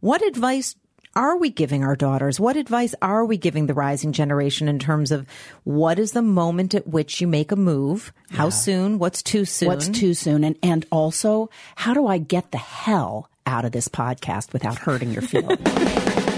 What 0.00 0.24
advice 0.24 0.76
are 1.16 1.36
we 1.36 1.50
giving 1.50 1.82
our 1.82 1.96
daughters? 1.96 2.38
What 2.38 2.56
advice 2.56 2.94
are 3.02 3.24
we 3.24 3.36
giving 3.36 3.66
the 3.66 3.74
rising 3.74 4.12
generation 4.12 4.68
in 4.68 4.78
terms 4.78 5.10
of 5.10 5.26
what 5.64 5.98
is 5.98 6.12
the 6.12 6.22
moment 6.22 6.72
at 6.72 6.86
which 6.86 7.20
you 7.20 7.26
make 7.26 7.50
a 7.50 7.56
move? 7.56 8.12
How 8.30 8.50
soon? 8.50 9.00
What's 9.00 9.24
too 9.24 9.44
soon? 9.44 9.66
What's 9.66 9.88
too 9.88 10.14
soon? 10.14 10.44
And, 10.44 10.56
and 10.62 10.86
also, 10.92 11.50
how 11.74 11.94
do 11.94 12.06
I 12.06 12.18
get 12.18 12.52
the 12.52 12.58
hell 12.58 13.28
out 13.44 13.64
of 13.64 13.72
this 13.72 13.88
podcast 13.88 14.52
without 14.52 14.78
hurting 14.78 15.10
your 15.10 15.22
feelings? 15.22 15.58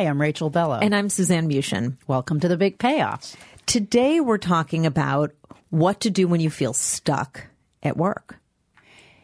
Hi, 0.00 0.06
I'm 0.06 0.18
Rachel 0.18 0.48
Bellow. 0.48 0.78
And 0.78 0.94
I'm 0.94 1.10
Suzanne 1.10 1.46
Muchin. 1.46 1.98
welcome 2.06 2.40
to 2.40 2.48
the 2.48 2.56
big 2.56 2.78
payoff. 2.78 3.36
Today 3.66 4.18
we're 4.18 4.38
talking 4.38 4.86
about 4.86 5.32
what 5.68 6.00
to 6.00 6.08
do 6.08 6.26
when 6.26 6.40
you 6.40 6.48
feel 6.48 6.72
stuck 6.72 7.48
at 7.82 7.98
work. 7.98 8.38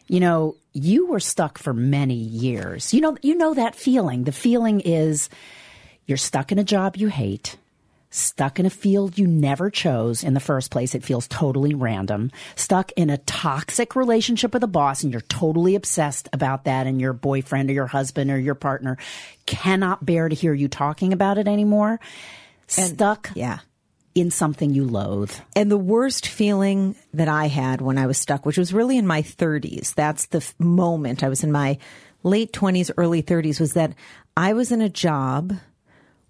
You 0.05 0.19
know, 0.19 0.55
you 0.73 1.07
were 1.07 1.19
stuck 1.19 1.57
for 1.57 1.73
many 1.73 2.13
years. 2.13 2.93
You 2.93 3.01
know, 3.01 3.17
you 3.23 3.33
know 3.33 3.55
that 3.55 3.73
feeling. 3.73 4.25
The 4.25 4.31
feeling 4.31 4.81
is 4.81 5.29
you're 6.05 6.15
stuck 6.15 6.51
in 6.51 6.59
a 6.59 6.63
job 6.63 6.95
you 6.95 7.07
hate, 7.07 7.57
stuck 8.09 8.59
in 8.59 8.65
a 8.65 8.69
field 8.69 9.17
you 9.17 9.27
never 9.27 9.69
chose 9.69 10.23
in 10.23 10.33
the 10.33 10.39
first 10.39 10.71
place. 10.71 10.95
It 10.95 11.03
feels 11.03 11.27
totally 11.27 11.73
random. 11.73 12.31
Stuck 12.55 12.91
in 12.93 13.09
a 13.09 13.17
toxic 13.19 13.95
relationship 13.95 14.53
with 14.53 14.63
a 14.63 14.67
boss 14.67 15.03
and 15.03 15.11
you're 15.11 15.21
totally 15.21 15.75
obsessed 15.75 16.29
about 16.33 16.63
that 16.65 16.87
and 16.87 17.01
your 17.01 17.13
boyfriend 17.13 17.69
or 17.69 17.73
your 17.73 17.87
husband 17.87 18.31
or 18.31 18.39
your 18.39 18.55
partner 18.55 18.97
cannot 19.45 20.05
bear 20.05 20.29
to 20.29 20.35
hear 20.35 20.53
you 20.53 20.67
talking 20.67 21.11
about 21.13 21.37
it 21.37 21.47
anymore. 21.47 21.99
And, 22.77 22.95
stuck 22.95 23.31
Yeah. 23.35 23.59
in 24.15 24.31
something 24.31 24.73
you 24.73 24.85
loathe. 24.85 25.31
And 25.55 25.69
the 25.69 25.77
worst 25.77 26.27
feeling 26.27 26.95
that 27.13 27.27
I 27.27 27.47
had 27.47 27.81
when 27.81 27.97
I 27.97 28.07
was 28.07 28.17
stuck, 28.17 28.45
which 28.45 28.57
was 28.57 28.73
really 28.73 28.97
in 28.97 29.05
my 29.05 29.21
30s, 29.21 29.93
that's 29.93 30.27
the 30.27 30.37
f- 30.39 30.55
moment 30.59 31.23
I 31.23 31.29
was 31.29 31.43
in 31.43 31.51
my 31.51 31.77
late 32.23 32.51
20s, 32.51 32.89
early 32.97 33.21
30s, 33.21 33.59
was 33.59 33.73
that 33.73 33.93
I 34.35 34.53
was 34.53 34.71
in 34.71 34.81
a 34.81 34.89
job 34.89 35.53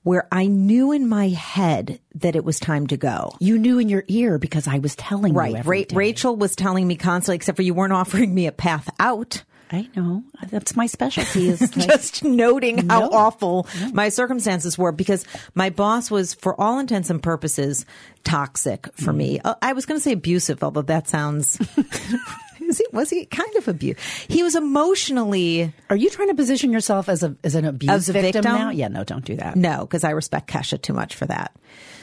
where 0.08 0.28
I 0.32 0.48
knew 0.48 0.92
in 0.92 1.08
my 1.10 1.28
head 1.30 2.00
that 2.16 2.36
it 2.36 2.44
was 2.46 2.60
time 2.60 2.88
to 2.88 2.98
go. 2.98 3.36
You 3.40 3.58
knew 3.58 3.78
in 3.80 3.90
your 3.90 4.04
ear 4.08 4.38
because 4.40 4.68
I 4.68 4.80
was 4.80 4.96
telling 4.96 5.34
you 5.34 5.40
Right. 5.40 5.66
Ra- 5.66 5.84
Rachel 5.94 6.36
was 6.36 6.56
telling 6.56 6.88
me 6.88 6.96
constantly, 6.96 7.36
except 7.36 7.56
for 7.58 7.62
you 7.62 7.74
weren't 7.74 7.94
offering 7.94 8.34
me 8.34 8.48
a 8.48 8.52
path 8.52 8.90
out. 9.00 9.44
I 9.70 9.90
know. 9.98 10.24
That's 10.50 10.78
my 10.78 10.86
specialty 10.86 11.50
is 11.50 11.60
like, 11.76 11.88
just 11.90 12.24
noting 12.24 12.88
how 12.88 13.02
No. 13.02 13.10
awful 13.12 13.68
my 13.92 14.08
circumstances 14.08 14.78
were 14.78 14.94
because 14.94 15.26
my 15.56 15.70
boss 15.72 16.10
was, 16.10 16.34
for 16.36 16.60
all 16.60 16.80
intents 16.80 17.10
and 17.10 17.22
purposes, 17.22 17.86
toxic 18.24 18.88
for 18.96 19.12
me. 19.12 19.42
Uh, 19.42 19.56
I 19.62 19.74
was 19.74 19.86
going 19.86 20.00
to 20.00 20.04
say 20.04 20.14
abusive, 20.14 20.64
although 20.64 20.84
that 20.84 21.10
sounds. 21.10 21.60
Is 22.68 22.78
he, 22.80 22.86
was 22.92 23.10
he 23.10 23.26
kind 23.26 23.56
of 23.56 23.68
abused? 23.68 24.00
He 24.28 24.44
was 24.44 24.56
emotionally 24.56 25.74
Are 25.90 25.96
you 25.96 26.10
trying 26.10 26.30
to 26.30 26.36
position 26.36 26.72
yourself 26.72 27.10
as 27.10 27.24
a 27.24 27.36
as 27.44 27.56
an 27.56 27.66
abuse 27.66 28.08
victim, 28.08 28.22
victim? 28.22 28.44
now? 28.44 28.70
Yeah, 28.70 28.88
no, 28.88 29.04
don't 29.04 29.26
do 29.26 29.36
that. 29.38 29.56
no, 29.56 29.82
because 29.82 30.04
I 30.04 30.12
respect 30.12 30.50
Kesha 30.50 30.82
too 30.82 30.94
much 30.94 31.16
for 31.16 31.26
that. 31.26 31.56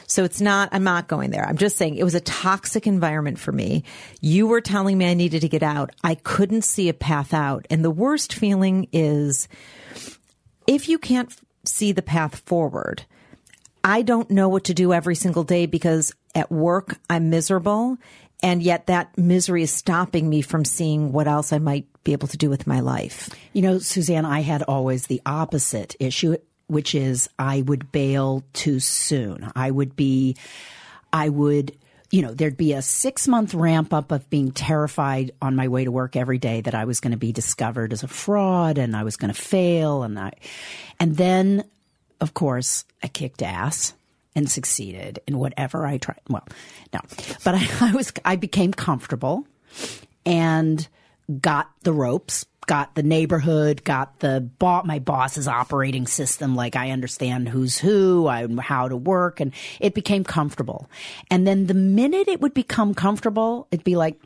So 0.07 0.23
it's 0.23 0.39
not. 0.39 0.69
I'm 0.71 0.83
not 0.83 1.07
going 1.07 1.31
there. 1.31 1.45
I'm 1.47 1.57
just 1.57 1.77
saying 1.77 1.95
it 1.95 2.03
was 2.03 2.13
a 2.15 2.19
toxic 2.19 2.85
environment 2.85 3.39
for 3.39 3.51
me. 3.51 3.83
You 4.21 4.45
were 4.47 4.61
telling 4.61 4.97
me 4.97 5.09
I 5.09 5.15
needed 5.15 5.41
to 5.41 5.49
get 5.49 5.63
out. 5.63 5.91
I 6.03 6.15
couldn't 6.15 6.61
see 6.63 6.89
a 6.89 6.93
path 6.93 7.33
out, 7.33 7.65
and 7.71 7.83
the 7.83 7.89
worst 7.91 8.33
feeling 8.33 8.87
is 8.91 9.47
if 10.67 10.89
you 10.89 10.99
can't 10.99 11.35
see 11.63 11.91
the 11.91 12.01
path 12.03 12.41
forward. 12.45 13.05
I 13.83 14.01
don't 14.01 14.31
know 14.31 14.49
what 14.49 14.63
to 14.63 14.73
do 14.73 14.93
every 14.93 15.13
single 15.13 15.43
day 15.43 15.67
because 15.67 16.11
at 16.33 16.51
work 16.51 16.97
I'm 17.07 17.29
miserable 17.29 17.99
and 18.45 18.61
yet 18.61 18.85
that 18.85 19.17
misery 19.17 19.63
is 19.63 19.71
stopping 19.71 20.29
me 20.29 20.43
from 20.43 20.65
seeing 20.65 21.11
what 21.11 21.27
else 21.27 21.51
I 21.51 21.57
might 21.57 21.87
be 22.03 22.11
able 22.11 22.27
to 22.27 22.37
do 22.37 22.47
with 22.47 22.67
my 22.67 22.79
life. 22.79 23.31
You 23.53 23.63
know, 23.63 23.79
Suzanne, 23.79 24.23
I 24.23 24.41
had 24.41 24.61
always 24.61 25.07
the 25.07 25.19
opposite 25.25 25.95
issue, 25.99 26.37
which 26.67 26.93
is 26.93 27.27
I 27.39 27.63
would 27.63 27.91
bail 27.91 28.43
too 28.53 28.79
soon. 28.79 29.51
I 29.55 29.71
would 29.71 29.95
be, 29.95 30.37
I 31.11 31.27
would, 31.27 31.75
you 32.11 32.21
know, 32.21 32.35
there'd 32.35 32.55
be 32.55 32.73
a 32.73 32.83
six 32.83 33.27
month 33.27 33.55
ramp 33.55 33.95
up 33.95 34.11
of 34.11 34.29
being 34.29 34.51
terrified 34.51 35.31
on 35.41 35.55
my 35.55 35.67
way 35.67 35.83
to 35.83 35.91
work 35.91 36.15
every 36.15 36.37
day 36.37 36.61
that 36.61 36.75
I 36.75 36.85
was 36.85 36.99
going 36.99 37.13
to 37.13 37.17
be 37.17 37.31
discovered 37.31 37.93
as 37.93 38.03
a 38.03 38.07
fraud 38.07 38.77
and 38.77 38.95
I 38.95 39.01
was 39.05 39.15
going 39.15 39.33
to 39.33 39.41
fail. 39.41 40.03
And 40.03 40.19
I, 40.19 40.33
and 40.99 41.17
then, 41.17 41.63
of 42.21 42.35
course, 42.35 42.85
I 43.01 43.07
kicked 43.07 43.41
ass 43.41 43.95
and 44.35 44.49
succeeded 44.49 45.19
in 45.27 45.37
whatever 45.37 45.85
I 45.85 45.97
tried. 45.97 46.19
Well, 46.29 46.47
no, 46.93 46.99
but 47.43 47.55
I, 47.55 47.67
I 47.81 47.93
was, 47.93 48.11
I 48.23 48.35
became 48.35 48.73
comfortable 48.73 49.47
and 50.25 50.87
got 51.41 51.71
the 51.83 51.93
ropes, 51.93 52.45
got 52.67 52.95
the 52.95 53.03
neighborhood, 53.03 53.83
got 53.83 54.19
the 54.19 54.41
bo- 54.59 54.83
my 54.83 54.99
boss's 54.99 55.47
operating 55.47 56.07
system. 56.07 56.55
Like 56.55 56.75
I 56.75 56.91
understand 56.91 57.49
who's 57.49 57.77
who, 57.77 58.27
I 58.27 58.47
how 58.61 58.87
to 58.87 58.97
work, 58.97 59.39
and 59.39 59.53
it 59.79 59.93
became 59.93 60.23
comfortable. 60.23 60.89
And 61.29 61.47
then 61.47 61.67
the 61.67 61.73
minute 61.73 62.27
it 62.27 62.41
would 62.41 62.53
become 62.53 62.93
comfortable, 62.93 63.67
it'd 63.71 63.85
be 63.85 63.95
like. 63.95 64.19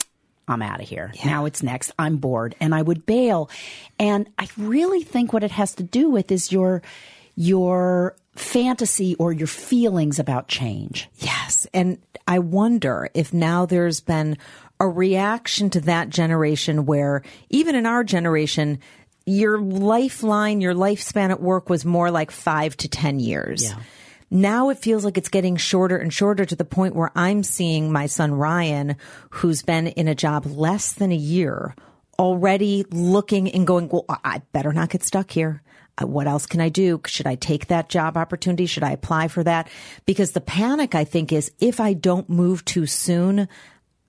I'm 0.48 0.64
out 0.64 0.82
of 0.82 0.90
here. 0.90 1.14
Now 1.24 1.46
it's 1.46 1.62
next. 1.62 1.92
I'm 2.00 2.18
bored 2.18 2.56
and 2.60 2.74
I 2.74 2.82
would 2.82 3.06
bail. 3.06 3.52
And 4.00 4.28
I 4.40 4.48
really 4.58 5.04
think 5.04 5.32
what 5.32 5.44
it 5.44 5.52
has 5.52 5.76
to 5.76 5.84
do 5.84 6.10
with 6.10 6.32
is 6.32 6.52
your 6.52 6.82
your 7.36 8.16
fantasy 8.40 9.16
or 9.16 9.32
your 9.34 9.48
feelings 9.48 10.18
about 10.18 10.48
change. 10.48 11.10
Yes. 11.18 11.68
And 11.74 12.00
I 12.28 12.40
wonder 12.40 13.10
if 13.14 13.34
now 13.34 13.66
there's 13.66 14.00
been 14.00 14.38
a 14.80 14.88
reaction 14.88 15.70
to 15.72 15.82
that 15.82 16.10
generation 16.10 16.86
where 16.86 17.22
even 17.50 17.76
in 17.76 17.86
our 17.86 18.04
generation, 18.04 18.80
your 19.26 19.60
lifeline, 19.60 20.62
your 20.62 20.74
lifespan 20.74 21.32
at 21.32 21.42
work 21.42 21.70
was 21.70 21.86
more 21.86 22.12
like 22.12 22.32
five 22.32 22.78
to 22.78 22.88
10 22.88 23.20
years. 23.20 23.64
Yeah. 23.64 23.80
Now 24.32 24.70
it 24.70 24.78
feels 24.78 25.04
like 25.04 25.18
it's 25.18 25.30
getting 25.30 25.58
shorter 25.58 25.98
and 25.98 26.14
shorter 26.14 26.46
to 26.46 26.56
the 26.56 26.66
point 26.66 26.96
where 26.96 27.12
I'm 27.16 27.44
seeing 27.44 27.92
my 27.92 28.06
son 28.06 28.34
Ryan, 28.34 28.96
who's 29.32 29.64
been 29.64 29.88
in 29.88 30.08
a 30.08 30.16
job 30.16 30.46
less 30.46 30.94
than 30.94 31.12
a 31.12 31.16
year, 31.16 31.76
already 32.18 32.86
looking 32.92 33.50
and 33.52 33.66
going, 33.68 33.90
well, 33.90 34.06
I 34.24 34.44
better 34.54 34.72
not 34.72 34.90
get 34.90 35.04
stuck 35.04 35.32
here. 35.32 35.62
Uh, 36.02 36.08
What 36.08 36.28
else 36.28 36.46
can 36.46 36.62
I 36.62 36.70
do? 36.70 37.02
Should 37.06 37.28
I 37.28 37.36
take 37.36 37.68
that 37.68 37.90
job 37.90 38.18
opportunity? 38.18 38.66
Should 38.66 38.84
I 38.84 38.92
apply 38.92 39.28
for 39.28 39.44
that? 39.44 39.70
Because 40.06 40.32
the 40.32 40.42
panic, 40.42 40.96
I 40.96 41.04
think, 41.04 41.32
is 41.32 41.52
if 41.60 41.80
I 41.80 41.94
don't 41.94 42.30
move 42.30 42.64
too 42.66 42.86
soon, 42.86 43.48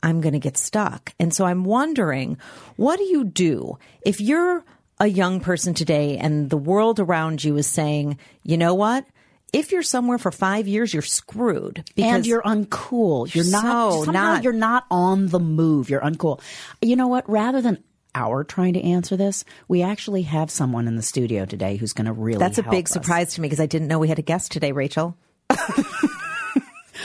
I'm 0.02 0.20
going 0.20 0.32
to 0.32 0.38
get 0.38 0.56
stuck. 0.56 1.12
And 1.20 1.32
so 1.34 1.44
I'm 1.44 1.64
wondering, 1.64 2.38
what 2.76 2.96
do 2.98 3.04
you 3.04 3.24
do 3.24 3.78
if 4.02 4.20
you're 4.20 4.64
a 4.98 5.06
young 5.06 5.40
person 5.40 5.74
today 5.74 6.16
and 6.18 6.48
the 6.50 6.56
world 6.56 7.00
around 7.00 7.42
you 7.44 7.56
is 7.56 7.66
saying, 7.66 8.18
you 8.42 8.56
know 8.56 8.74
what? 8.74 9.04
if 9.52 9.72
you're 9.72 9.82
somewhere 9.82 10.16
for 10.16 10.30
five 10.30 10.68
years, 10.68 10.94
you're 10.94 11.02
screwed. 11.02 11.82
and 11.98 12.24
you're 12.24 12.40
uncool. 12.42 13.34
You're 13.34 13.50
not 13.50 13.62
So 13.94 14.04
somehow 14.04 14.34
not- 14.34 14.44
you're 14.44 14.52
not 14.52 14.84
on 14.92 15.26
the 15.26 15.40
move. 15.40 15.90
You're 15.90 16.02
uncool. 16.02 16.40
You 16.80 16.94
know 16.94 17.08
what? 17.08 17.28
Rather 17.28 17.60
than 17.60 17.82
our 18.14 18.44
trying 18.44 18.74
to 18.74 18.82
answer 18.82 19.16
this, 19.16 19.44
we 19.68 19.82
actually 19.82 20.22
have 20.22 20.50
someone 20.50 20.88
in 20.88 20.96
the 20.96 21.02
studio 21.02 21.44
today 21.44 21.76
who's 21.76 21.92
going 21.92 22.06
to 22.06 22.12
really. 22.12 22.38
That's 22.38 22.58
a 22.58 22.62
big 22.62 22.86
us. 22.86 22.92
surprise 22.92 23.34
to 23.34 23.40
me 23.40 23.46
because 23.46 23.60
I 23.60 23.66
didn't 23.66 23.88
know 23.88 23.98
we 23.98 24.08
had 24.08 24.18
a 24.18 24.22
guest 24.22 24.52
today, 24.52 24.72
Rachel. 24.72 25.16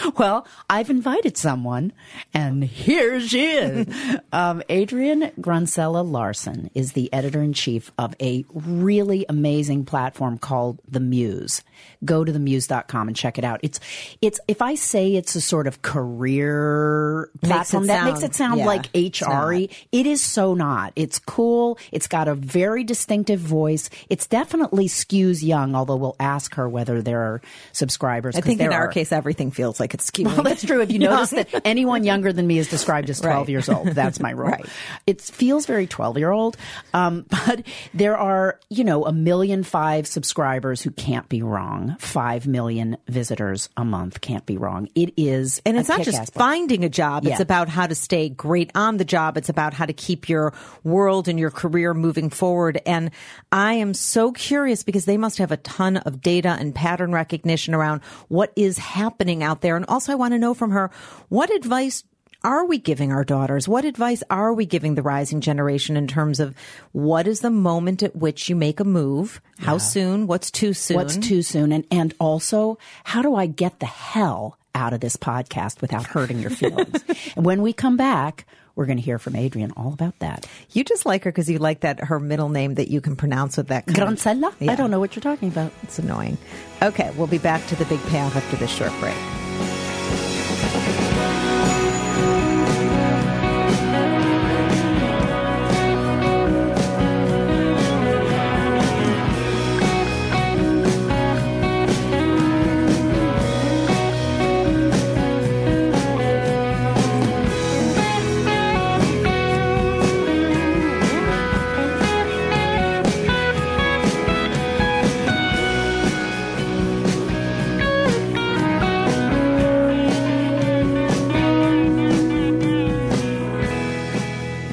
Well, 0.18 0.48
I've 0.70 0.90
invited 0.90 1.36
someone, 1.38 1.92
and 2.34 2.64
here 2.64 3.20
she 3.20 3.48
is. 3.48 3.88
um, 4.32 4.64
Adrian 4.70 5.32
Granzella 5.40 6.10
Larssen 6.10 6.70
is 6.74 6.94
the 6.94 7.12
editor 7.12 7.42
in 7.42 7.54
chief 7.54 7.92
of 7.98 8.16
a 8.22 8.46
really 8.54 9.26
amazing 9.28 9.86
platform 9.86 10.38
called 10.38 10.80
The 10.88 11.00
Muse. 11.00 11.64
Go 12.04 12.24
to 12.24 12.32
themuse.com 12.32 13.08
and 13.08 13.18
check 13.18 13.38
it 13.38 13.44
out. 13.44 13.60
It's, 13.62 13.80
it's, 14.22 14.40
if 14.48 14.62
I 14.62 14.76
say 14.76 15.16
it's 15.16 15.36
a 15.36 15.42
sort 15.42 15.68
of 15.68 15.82
career 15.82 17.30
Makes 17.42 17.48
platform, 17.48 17.88
that 17.88 18.06
makes 18.06 18.24
it 18.24 18.36
sound 18.36 18.60
yeah, 18.60 18.66
like 18.66 18.86
HR. 18.96 19.52
It 19.54 20.06
is 20.06 20.22
so 20.22 20.54
not. 20.54 20.94
It's 20.96 21.20
cool. 21.20 21.78
It's 21.92 22.08
got 22.08 22.28
a 22.28 22.36
very 22.36 22.84
distinctive 22.84 23.40
voice. 23.40 23.90
It's 24.10 24.28
definitely 24.28 24.88
skews 24.88 25.44
young, 25.44 25.76
although 25.76 25.98
we'll 25.98 26.16
ask 26.20 26.56
her 26.56 26.70
whether 26.70 27.02
there 27.02 27.22
are 27.22 27.42
subscribers. 27.74 28.36
I 28.36 28.42
think 28.42 28.62
in 28.62 28.72
our 28.72 28.86
are. 28.86 28.88
case, 28.88 29.12
everything 29.12 29.52
feels 29.52 29.80
like 29.80 29.85
it's 29.94 30.10
skewing. 30.10 30.26
Well, 30.36 30.44
that's 30.44 30.64
true. 30.66 30.82
If 30.82 30.92
you 30.92 31.00
notice 31.08 31.30
that 31.32 31.62
anyone 31.66 32.04
younger 32.04 32.34
than 32.34 32.48
me 32.48 32.58
is 32.58 32.68
described 32.70 33.10
as 33.10 33.20
12 33.22 33.36
Right. 33.38 33.50
years 33.50 33.70
old, 33.70 33.88
that's 33.90 34.20
my 34.20 34.32
rule. 34.32 34.50
Right. 34.50 34.66
It 35.08 35.22
feels 35.22 35.66
very 35.66 35.88
12 35.88 36.18
year 36.18 36.32
old. 36.32 36.58
Um, 36.94 37.26
but 37.30 37.64
there 37.94 38.18
are, 38.18 38.60
you 38.70 38.84
know, 38.84 39.06
a 39.06 39.14
million 39.14 39.64
five 39.64 40.08
subscribers 40.08 40.82
who 40.82 40.92
can't 40.92 41.28
be 41.30 41.42
wrong. 41.42 41.96
Five 42.00 42.48
million 42.48 42.98
visitors 43.08 43.70
a 43.78 43.86
month 43.86 44.22
can't 44.22 44.46
be 44.46 44.58
wrong. 44.58 44.88
It 44.96 45.14
is. 45.18 45.62
And 45.66 45.78
it's 45.78 45.90
not 45.90 46.02
just 46.02 46.18
platform. 46.18 46.40
finding 46.50 46.84
a 46.84 46.90
job. 46.90 47.26
It's 47.26 47.38
Yeah. 47.40 47.42
about 47.42 47.70
how 47.70 47.88
to 47.88 47.96
stay 47.96 48.30
great 48.30 48.72
on 48.76 48.98
the 48.98 49.06
job. 49.06 49.38
It's 49.38 49.50
about 49.50 49.74
how 49.74 49.86
to 49.86 49.94
keep 49.94 50.28
your 50.30 50.54
world 50.84 51.28
and 51.28 51.40
your 51.40 51.52
career 51.52 51.94
moving 51.94 52.30
forward. 52.30 52.82
And 52.86 53.12
I 53.52 53.74
am 53.76 53.94
so 53.94 54.32
curious 54.32 54.84
because 54.84 55.06
they 55.06 55.18
must 55.18 55.38
have 55.38 55.52
a 55.52 55.58
ton 55.58 55.98
of 55.98 56.22
data 56.22 56.56
and 56.60 56.74
pattern 56.74 57.12
recognition 57.12 57.74
around 57.74 58.02
what 58.28 58.52
is 58.56 58.78
happening 58.78 59.44
out 59.44 59.62
there. 59.62 59.65
And 59.74 59.86
also 59.88 60.12
I 60.12 60.16
want 60.16 60.34
to 60.34 60.40
know 60.40 60.54
from 60.54 60.72
her, 60.72 60.92
what 61.30 61.50
advice 61.50 62.04
are 62.46 62.66
we 62.66 62.78
giving 62.78 63.12
our 63.12 63.24
daughters? 63.24 63.68
What 63.68 63.86
advice 63.86 64.22
are 64.30 64.54
we 64.54 64.68
giving 64.68 64.94
the 64.94 65.02
rising 65.02 65.42
generation 65.42 65.98
in 65.98 66.08
terms 66.08 66.40
of 66.40 66.56
what 66.92 67.28
is 67.28 67.40
the 67.40 67.50
moment 67.50 68.04
at 68.04 68.16
which 68.16 68.50
you 68.50 68.56
make 68.56 68.80
a 68.80 68.84
move? 68.84 69.42
How 69.58 69.80
soon? 69.80 70.28
What's 70.28 70.52
too 70.52 70.74
soon? 70.74 70.98
What's 70.98 71.18
too 71.18 71.42
soon? 71.42 71.72
And, 71.72 71.86
and 71.90 72.14
also, 72.20 72.78
how 73.04 73.24
do 73.24 73.36
I 73.36 73.48
get 73.48 73.80
the 73.80 73.88
hell 73.88 74.60
out 74.76 74.94
of 74.94 75.00
this 75.00 75.18
podcast 75.18 75.82
without 75.82 76.06
hurting 76.06 76.40
your 76.40 76.52
feelings? 76.52 77.04
and 77.36 77.46
when 77.46 77.64
we 77.64 77.74
come 77.74 77.98
back, 77.98 78.46
we're 78.76 78.86
going 78.86 78.98
to 78.98 79.04
hear 79.04 79.18
from 79.18 79.36
Adrian 79.36 79.72
all 79.72 79.92
about 79.94 80.20
that. 80.20 80.48
You 80.72 80.84
just 80.84 81.06
like 81.06 81.24
her 81.24 81.32
because 81.32 81.50
you 81.50 81.58
like 81.58 81.80
that 81.80 82.04
her 82.04 82.20
middle 82.20 82.50
name 82.50 82.76
that 82.76 82.90
you 82.90 83.02
can 83.02 83.16
pronounce 83.16 83.58
with 83.58 83.70
that 83.70 83.88
Granzella? 83.88 84.54
Yeah. 84.60 84.72
I 84.72 84.76
don't 84.76 84.92
know 84.92 85.00
what 85.00 85.16
you're 85.16 85.24
talking 85.24 85.48
about. 85.48 85.72
It's 85.82 85.98
annoying. 85.98 86.38
Okay, 86.84 87.12
we'll 87.18 87.26
be 87.26 87.40
back 87.40 87.66
to 87.68 87.76
the 87.76 87.86
big 87.86 88.02
payoff 88.04 88.36
after 88.36 88.58
this 88.58 88.70
short 88.70 88.92
break. 89.00 89.16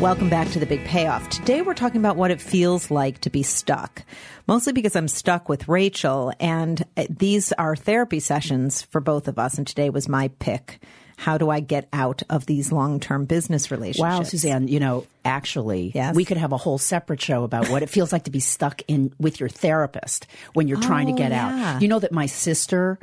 Welcome 0.03 0.29
back 0.31 0.51
to 0.51 0.59
the 0.59 0.67
big 0.67 0.85
payoff. 0.85 1.29
Today 1.29 1.63
we're 1.63 1.75
talking 1.75 2.01
about 2.01 2.17
what 2.17 2.33
it 2.33 2.41
feels 2.41 2.91
like 2.91 3.21
to 3.21 3.31
be 3.31 3.45
stuck. 3.45 4.03
Mostly 4.49 4.73
because 4.73 4.97
I'm 4.97 5.07
stuck 5.07 5.49
with 5.49 5.69
Rachel 5.69 6.33
and 6.41 6.85
uh, 6.97 7.05
these 7.09 7.53
are 7.53 7.77
therapy 7.77 8.19
sessions 8.19 8.83
for 8.83 9.01
both 9.01 9.29
of 9.29 9.39
us 9.39 9.59
and 9.59 9.67
today 9.67 9.91
was 9.91 10.09
my 10.09 10.27
pick. 10.41 10.81
How 11.17 11.39
do 11.39 11.51
I 11.51 11.61
get 11.61 11.89
out 11.93 12.25
of 12.29 12.47
these 12.47 12.73
long-term 12.73 13.27
business 13.27 13.71
relationships? 13.71 14.01
Wow, 14.03 14.23
Suzanne, 14.25 14.67
you 14.67 14.81
know, 14.81 15.07
actually, 15.25 15.93
Yes? 15.95 16.17
we 16.17 16.25
could 16.25 16.37
have 16.37 16.51
a 16.51 16.57
whole 16.57 16.79
separate 16.79 17.21
show 17.21 17.45
about 17.45 17.69
what 17.69 17.85
it 17.85 17.89
feels 17.89 18.13
like 18.13 18.25
to 18.25 18.33
be 18.33 18.41
stuck 18.41 18.83
in 18.89 19.15
with 19.21 19.39
your 19.39 19.49
therapist 19.49 20.27
when 20.55 20.67
you're 20.67 20.81
trying 20.81 21.07
to 21.07 21.13
Oh, 21.13 21.17
get 21.17 21.31
yeah. 21.31 21.75
out. 21.77 21.83
You 21.83 21.87
know 21.87 22.01
that 22.01 22.11
my 22.11 22.27
sister 22.27 22.99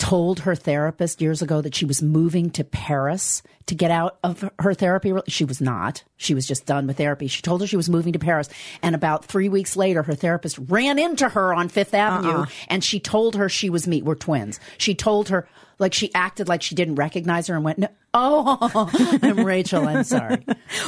told 0.00 0.40
her 0.40 0.54
therapist 0.54 1.20
years 1.20 1.42
ago 1.42 1.60
that 1.60 1.74
she 1.74 1.84
was 1.84 2.02
moving 2.02 2.50
to 2.50 2.64
Paris 2.64 3.42
to 3.66 3.74
get 3.74 3.90
out 3.90 4.18
of 4.24 4.48
her 4.58 4.72
therapy. 4.72 5.12
She 5.28 5.44
was 5.44 5.60
not. 5.60 6.02
She 6.16 6.34
was 6.34 6.46
just 6.46 6.64
done 6.64 6.86
with 6.86 6.96
therapy. 6.96 7.26
She 7.26 7.42
told 7.42 7.60
her 7.60 7.66
she 7.66 7.76
was 7.76 7.90
moving 7.90 8.14
to 8.14 8.18
Paris. 8.18 8.48
And 8.82 8.94
about 8.94 9.26
three 9.26 9.50
weeks 9.50 9.76
later, 9.76 10.02
her 10.02 10.14
therapist 10.14 10.58
ran 10.68 10.98
into 10.98 11.28
her 11.28 11.52
on 11.52 11.68
Fifth 11.68 11.92
Avenue 11.92 12.30
uh-uh. 12.30 12.46
and 12.68 12.82
she 12.82 12.98
told 12.98 13.36
her 13.36 13.50
she 13.50 13.68
was 13.68 13.86
me. 13.86 14.00
We're 14.00 14.14
twins. 14.14 14.58
She 14.78 14.94
told 14.94 15.28
her, 15.28 15.46
like, 15.80 15.94
she 15.94 16.14
acted 16.14 16.46
like 16.48 16.62
she 16.62 16.74
didn't 16.74 16.94
recognize 16.96 17.48
her 17.48 17.56
and 17.56 17.64
went, 17.64 17.78
no, 17.78 17.88
Oh, 18.12 18.90
I'm 19.22 19.44
Rachel. 19.44 19.86
I'm 19.86 20.02
sorry. 20.02 20.44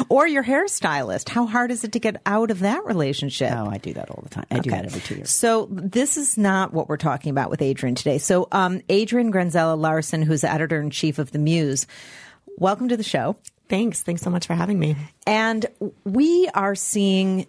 or 0.09 0.27
your 0.27 0.43
hairstylist. 0.43 1.29
How 1.29 1.47
hard 1.47 1.71
is 1.71 1.85
it 1.85 1.93
to 1.93 2.01
get 2.01 2.21
out 2.27 2.51
of 2.51 2.61
that 2.61 2.85
relationship? 2.85 3.53
Oh, 3.53 3.69
I 3.71 3.79
do 3.79 3.93
that 3.95 4.11
all 4.11 4.21
the 4.25 4.29
time. 4.29 4.47
I 4.51 4.59
do 4.59 4.71
that 4.71 4.85
every 4.87 5.01
two 5.01 5.15
years. 5.17 5.31
So 5.31 5.69
this 5.71 6.17
is 6.17 6.37
not 6.37 6.73
what 6.73 6.89
we're 6.89 6.97
talking 6.97 7.31
about 7.31 7.49
with 7.49 7.63
Adrian 7.63 7.95
today. 7.95 8.19
So 8.19 8.49
um, 8.51 8.81
Adrian 8.89 9.33
Granzella 9.33 9.79
Larssen, 9.79 10.23
who's 10.23 10.41
the 10.41 10.51
editor 10.53 10.81
in 10.81 10.91
chief 10.91 11.21
of 11.21 11.31
the 11.31 11.39
Muse, 11.39 11.87
welcome 12.59 12.89
to 12.89 12.97
the 12.97 13.05
show. 13.05 13.37
Thanks. 13.69 14.03
Thanks 14.03 14.21
so 14.23 14.29
much 14.29 14.47
for 14.49 14.55
having 14.55 14.79
me. 14.79 14.97
And 15.25 15.65
we 16.05 16.49
are 16.55 16.75
seeing, 16.75 17.47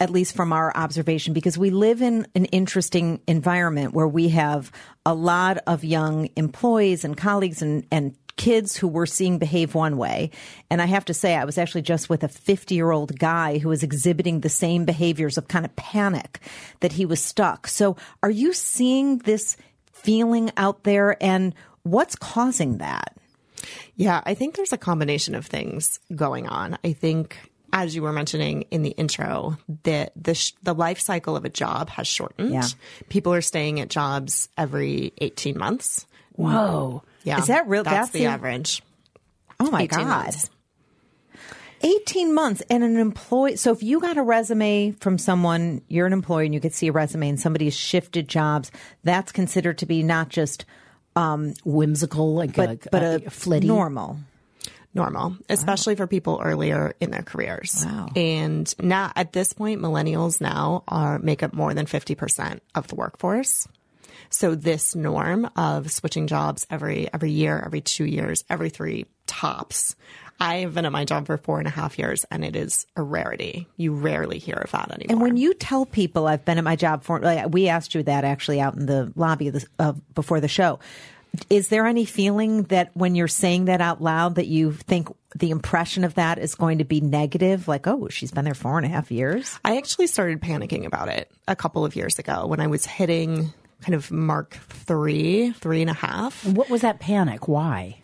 at 0.00 0.10
least 0.10 0.34
from 0.34 0.52
our 0.52 0.74
observation, 0.76 1.34
because 1.34 1.58
we 1.58 1.70
live 1.70 2.00
in 2.02 2.26
an 2.34 2.46
interesting 2.46 3.20
environment 3.28 3.92
where 3.92 4.08
we 4.08 4.30
have 4.30 4.72
a 5.06 5.14
lot 5.14 5.58
of 5.66 5.84
young 5.84 6.28
employees 6.36 7.04
and 7.04 7.16
colleagues 7.16 7.62
and, 7.62 7.86
and 7.92 8.16
kids 8.36 8.74
who 8.74 8.88
we're 8.88 9.04
seeing 9.04 9.38
behave 9.38 9.74
one 9.74 9.98
way. 9.98 10.30
And 10.70 10.80
I 10.80 10.86
have 10.86 11.04
to 11.04 11.14
say, 11.14 11.36
I 11.36 11.44
was 11.44 11.58
actually 11.58 11.82
just 11.82 12.08
with 12.08 12.24
a 12.24 12.28
50 12.28 12.74
year 12.74 12.90
old 12.90 13.18
guy 13.18 13.58
who 13.58 13.68
was 13.68 13.82
exhibiting 13.82 14.40
the 14.40 14.48
same 14.48 14.86
behaviors 14.86 15.36
of 15.36 15.48
kind 15.48 15.66
of 15.66 15.76
panic 15.76 16.40
that 16.80 16.92
he 16.92 17.04
was 17.04 17.22
stuck. 17.22 17.66
So 17.66 17.96
are 18.22 18.30
you 18.30 18.54
seeing 18.54 19.18
this 19.18 19.58
feeling 19.92 20.50
out 20.56 20.84
there 20.84 21.22
and 21.22 21.54
what's 21.82 22.16
causing 22.16 22.78
that? 22.78 23.14
Yeah, 23.96 24.22
I 24.24 24.32
think 24.32 24.56
there's 24.56 24.72
a 24.72 24.78
combination 24.78 25.34
of 25.34 25.44
things 25.44 26.00
going 26.14 26.48
on. 26.48 26.78
I 26.82 26.94
think, 26.94 27.36
as 27.72 27.94
you 27.94 28.02
were 28.02 28.12
mentioning 28.12 28.62
in 28.70 28.82
the 28.82 28.90
intro, 28.90 29.56
that 29.84 30.12
the 30.16 30.34
sh- 30.34 30.52
the 30.62 30.74
life 30.74 31.00
cycle 31.00 31.36
of 31.36 31.44
a 31.44 31.48
job 31.48 31.88
has 31.90 32.06
shortened. 32.06 32.52
Yeah. 32.52 32.66
People 33.08 33.32
are 33.34 33.40
staying 33.40 33.80
at 33.80 33.88
jobs 33.88 34.48
every 34.58 35.12
18 35.18 35.56
months. 35.58 36.06
Whoa. 36.32 37.02
Yeah, 37.24 37.38
Is 37.38 37.48
that 37.48 37.68
real? 37.68 37.82
That's, 37.84 37.94
That's 37.96 38.10
the, 38.10 38.20
the- 38.20 38.26
average. 38.26 38.82
Oh 39.58 39.70
my 39.70 39.82
18 39.82 39.98
God. 39.98 40.06
months. 40.08 40.50
18 41.82 42.34
months 42.34 42.62
and 42.68 42.84
an 42.84 42.96
employee. 42.98 43.56
So 43.56 43.72
if 43.72 43.82
you 43.82 44.00
got 44.00 44.18
a 44.18 44.22
resume 44.22 44.92
from 45.00 45.16
someone, 45.16 45.80
you're 45.88 46.06
an 46.06 46.12
employee 46.12 46.44
and 46.46 46.54
you 46.54 46.60
could 46.60 46.74
see 46.74 46.88
a 46.88 46.92
resume 46.92 47.30
and 47.30 47.40
somebody 47.40 47.64
has 47.66 47.74
shifted 47.76 48.28
jobs, 48.28 48.70
that's 49.02 49.32
considered 49.32 49.78
to 49.78 49.86
be 49.86 50.02
not 50.02 50.28
just, 50.28 50.66
um, 51.16 51.54
Whimsical, 51.64 52.34
like 52.34 52.54
but, 52.54 52.70
a, 52.70 52.78
but 52.92 53.02
a, 53.02 53.06
a, 53.12 53.26
a 53.26 53.30
flitty. 53.30 53.66
normal. 53.66 54.18
Normal, 54.94 55.36
especially 55.48 55.94
for 55.94 56.06
people 56.06 56.40
earlier 56.42 56.94
in 57.00 57.10
their 57.10 57.22
careers. 57.22 57.84
Wow. 57.86 58.08
And 58.16 58.72
now 58.80 59.12
at 59.14 59.32
this 59.32 59.52
point, 59.52 59.80
millennials 59.80 60.40
now 60.40 60.82
are 60.88 61.18
make 61.18 61.42
up 61.42 61.52
more 61.52 61.74
than 61.74 61.86
50% 61.86 62.60
of 62.74 62.88
the 62.88 62.96
workforce. 62.96 63.68
So 64.30 64.54
this 64.54 64.94
norm 64.94 65.48
of 65.56 65.90
switching 65.90 66.26
jobs 66.26 66.66
every, 66.70 67.08
every 67.12 67.30
year, 67.30 67.60
every 67.64 67.80
two 67.80 68.04
years, 68.04 68.44
every 68.48 68.70
three 68.70 69.06
tops. 69.26 69.96
I've 70.40 70.72
been 70.72 70.86
at 70.86 70.92
my 70.92 71.04
job 71.04 71.26
for 71.26 71.36
four 71.36 71.58
and 71.58 71.68
a 71.68 71.70
half 71.70 71.98
years 71.98 72.24
and 72.30 72.44
it 72.44 72.56
is 72.56 72.86
a 72.96 73.02
rarity. 73.02 73.68
You 73.76 73.92
rarely 73.92 74.38
hear 74.38 74.54
of 74.56 74.70
that 74.70 74.90
anymore. 74.90 75.10
And 75.10 75.20
when 75.20 75.36
you 75.36 75.52
tell 75.52 75.84
people 75.84 76.26
I've 76.26 76.44
been 76.44 76.58
at 76.58 76.64
my 76.64 76.76
job 76.76 77.02
for, 77.02 77.20
like, 77.20 77.52
we 77.52 77.68
asked 77.68 77.94
you 77.94 78.02
that 78.04 78.24
actually 78.24 78.60
out 78.60 78.74
in 78.74 78.86
the 78.86 79.12
lobby 79.16 79.48
of 79.48 79.54
the, 79.54 79.66
uh, 79.78 79.92
before 80.14 80.40
the 80.40 80.48
show. 80.48 80.78
Is 81.48 81.68
there 81.68 81.86
any 81.86 82.04
feeling 82.04 82.64
that 82.64 82.90
when 82.94 83.14
you're 83.14 83.28
saying 83.28 83.66
that 83.66 83.80
out 83.80 84.02
loud 84.02 84.34
that 84.34 84.46
you 84.46 84.72
think 84.72 85.08
the 85.34 85.50
impression 85.50 86.04
of 86.04 86.14
that 86.14 86.38
is 86.38 86.54
going 86.54 86.78
to 86.78 86.84
be 86.84 87.00
negative? 87.00 87.68
Like, 87.68 87.86
oh, 87.86 88.08
she's 88.08 88.32
been 88.32 88.44
there 88.44 88.54
four 88.54 88.78
and 88.78 88.86
a 88.86 88.88
half 88.88 89.10
years. 89.10 89.58
I 89.64 89.76
actually 89.76 90.06
started 90.08 90.40
panicking 90.40 90.86
about 90.86 91.08
it 91.08 91.30
a 91.46 91.56
couple 91.56 91.84
of 91.84 91.96
years 91.96 92.18
ago 92.18 92.46
when 92.46 92.60
I 92.60 92.66
was 92.66 92.84
hitting 92.84 93.52
kind 93.82 93.94
of 93.94 94.10
mark 94.10 94.54
three, 94.68 95.52
three 95.52 95.80
and 95.80 95.90
a 95.90 95.94
half. 95.94 96.44
What 96.46 96.68
was 96.68 96.82
that 96.82 97.00
panic? 97.00 97.48
Why? 97.48 97.98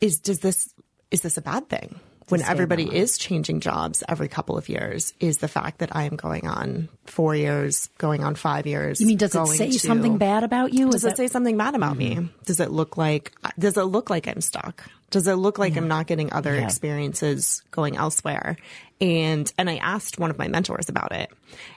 Is 0.00 0.18
does 0.18 0.40
this 0.40 0.72
is 1.10 1.22
this 1.22 1.36
a 1.36 1.42
bad 1.42 1.68
thing? 1.68 1.98
When 2.28 2.42
everybody 2.42 2.84
is 2.84 3.16
changing 3.18 3.60
jobs 3.60 4.02
every 4.08 4.28
couple 4.28 4.58
of 4.58 4.68
years, 4.68 5.14
is 5.20 5.38
the 5.38 5.48
fact 5.48 5.78
that 5.78 5.96
I 5.96 6.04
am 6.04 6.16
going 6.16 6.46
on 6.46 6.88
four 7.06 7.34
years, 7.34 7.88
going 7.98 8.22
on 8.22 8.34
five 8.34 8.66
years. 8.66 9.00
You 9.00 9.06
mean 9.06 9.16
does 9.16 9.34
it 9.34 9.46
say 9.48 9.70
to- 9.70 9.78
something 9.78 10.18
bad 10.18 10.44
about 10.44 10.74
you? 10.74 10.86
Does 10.86 10.96
Is 10.96 11.04
it 11.04 11.08
that- 11.10 11.16
say 11.16 11.28
something 11.28 11.56
bad 11.56 11.74
about 11.74 11.96
Mm-hmm. 11.96 12.22
me? 12.24 12.28
Does 12.44 12.60
it 12.60 12.70
look 12.70 12.96
like 12.98 13.32
does 13.58 13.76
it 13.78 13.84
look 13.84 14.10
like 14.10 14.28
I'm 14.28 14.42
stuck? 14.42 14.84
Does 15.10 15.26
it 15.26 15.36
look 15.36 15.58
like 15.58 15.74
I'm 15.78 15.88
not 15.88 16.06
getting 16.06 16.30
other 16.34 16.54
Yeah. 16.54 16.64
experiences 16.66 17.62
going 17.70 17.96
elsewhere? 17.96 18.58
And 19.00 19.50
and 19.56 19.70
I 19.70 19.76
asked 19.76 20.18
one 20.18 20.30
of 20.30 20.36
my 20.36 20.48
mentors 20.48 20.90
about 20.90 21.12
it. 21.12 21.30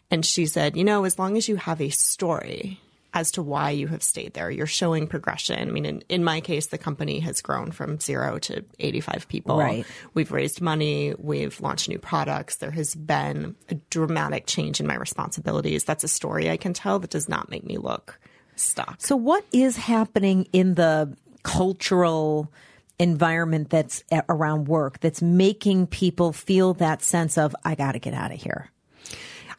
And 0.10 0.26
she 0.26 0.48
said, 0.48 0.76
"You 0.76 0.84
know, 0.84 1.06
as 1.06 1.18
long 1.18 1.38
as 1.38 1.48
you 1.48 1.56
have 1.56 1.80
a 1.80 1.90
story 1.92 2.81
as 3.14 3.32
to 3.32 3.42
why 3.42 3.72
you 3.72 3.88
have 3.88 4.02
stayed 4.02 4.34
there, 4.34 4.50
you're 4.50 4.66
showing 4.66 5.08
progression. 5.08 5.68
I 5.68 5.72
mean, 5.72 5.86
in, 5.86 6.04
in 6.08 6.24
my 6.24 6.40
case, 6.40 6.68
the 6.68 6.78
company 6.78 7.20
has 7.20 7.42
grown 7.42 7.72
from 7.72 8.00
0 8.00 8.40
to 8.40 8.64
85 8.80 9.28
people. 9.28 9.58
Right. 9.58 9.86
We've 10.14 10.32
raised 10.32 10.62
money, 10.62 11.14
we've 11.18 11.60
launched 11.60 11.90
new 11.90 12.00
products. 12.00 12.58
There 12.58 12.72
has 12.72 12.96
been 12.96 13.56
a 13.70 13.76
dramatic 13.90 14.48
change 14.48 14.80
in 14.80 14.88
my 14.88 14.96
responsibilities. 14.96 15.84
That's 15.84 16.04
a 16.04 16.08
story 16.08 16.50
I 16.50 16.58
can 16.58 16.74
tell 16.74 17.00
that 17.00 17.10
does 17.10 17.28
not 17.28 17.50
make 17.50 17.66
me 17.66 17.78
look 17.78 18.20
stuck. 18.56 18.96
So, 19.00 19.16
what 19.16 19.46
is 19.52 19.76
happening 19.76 20.48
in 20.54 20.76
the 20.76 21.16
cultural 21.44 22.52
environment 23.00 23.72
that's 23.72 24.04
eh, 24.12 24.22
around 24.30 24.68
work 24.68 25.00
that's 25.00 25.22
making 25.22 25.88
people 25.88 26.32
feel 26.32 26.76
that 26.76 27.02
sense 27.02 27.38
of, 27.38 27.56
I 27.66 27.76
got 27.76 27.94
to 27.94 28.00
get 28.00 28.14
out 28.14 28.32
of 28.32 28.42
here? 28.42 28.70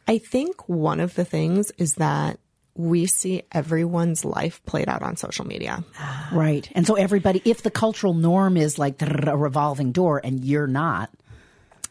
I 0.07 0.17
think 0.17 0.67
one 0.67 0.99
of 0.99 1.15
the 1.15 1.25
things 1.25 1.71
is 1.77 1.95
that 1.95 2.39
we 2.75 3.05
see 3.05 3.43
everyone's 3.51 4.25
life 4.25 4.63
played 4.65 4.89
out 4.89 5.03
on 5.03 5.15
social 5.15 5.45
media. 5.45 5.83
Right. 6.31 6.67
And 6.73 6.87
so 6.87 6.95
everybody, 6.95 7.41
if 7.45 7.61
the 7.61 7.69
cultural 7.71 8.13
norm 8.13 8.57
is 8.57 8.79
like 8.79 9.01
a 9.01 9.37
revolving 9.37 9.91
door 9.91 10.19
and 10.23 10.43
you're 10.43 10.67
not, 10.67 11.09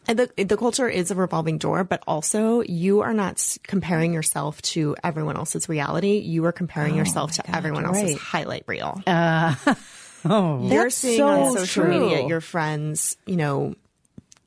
And 0.09 0.19
the, 0.19 0.45
the 0.45 0.57
culture 0.57 0.89
is 0.89 1.13
a 1.13 1.15
revolving 1.15 1.59
door, 1.59 1.85
but 1.85 2.03
also 2.09 2.61
you 2.63 3.03
are 3.03 3.15
not 3.15 3.57
comparing 3.63 4.13
yourself 4.13 4.61
to 4.63 4.97
everyone 5.05 5.37
else's 5.37 5.69
reality. 5.69 6.19
You 6.19 6.45
are 6.47 6.53
comparing 6.53 6.95
oh 6.95 6.97
yourself 6.97 7.33
to 7.33 7.55
everyone 7.57 7.85
else's 7.85 8.19
highlight 8.19 8.65
reel. 8.67 9.01
Uh, 9.07 9.55
oh, 10.25 10.69
You're 10.69 10.91
seeing 10.91 11.19
so 11.19 11.29
on 11.29 11.53
social 11.53 11.85
true. 11.85 12.01
media 12.01 12.27
your 12.27 12.41
friends, 12.41 13.17
you 13.27 13.37
know, 13.37 13.77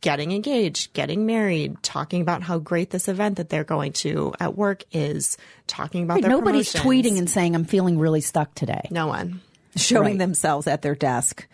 getting 0.05 0.31
engaged, 0.31 0.93
getting 0.93 1.25
married, 1.25 1.81
talking 1.83 2.21
about 2.21 2.43
how 2.43 2.59
great 2.59 2.91
this 2.91 3.07
event 3.07 3.38
that 3.38 3.50
they're 3.50 3.63
going 3.63 3.91
to 3.91 4.33
at 4.39 4.55
work 4.55 4.83
is, 4.91 5.38
talking 5.67 6.03
about 6.03 6.21
their 6.21 6.29
nobody's 6.29 6.71
promotions. 6.71 7.13
tweeting 7.13 7.17
and 7.17 7.29
saying, 7.29 7.55
I'm 7.55 7.65
feeling 7.65 7.97
really 8.00 8.21
stuck 8.21 8.53
today. 8.55 8.88
no 8.91 9.07
one. 9.07 9.41
Showing 9.77 10.12
Right. 10.12 10.17
themselves 10.19 10.67
at 10.67 10.81
their 10.83 10.95
desk 10.95 11.45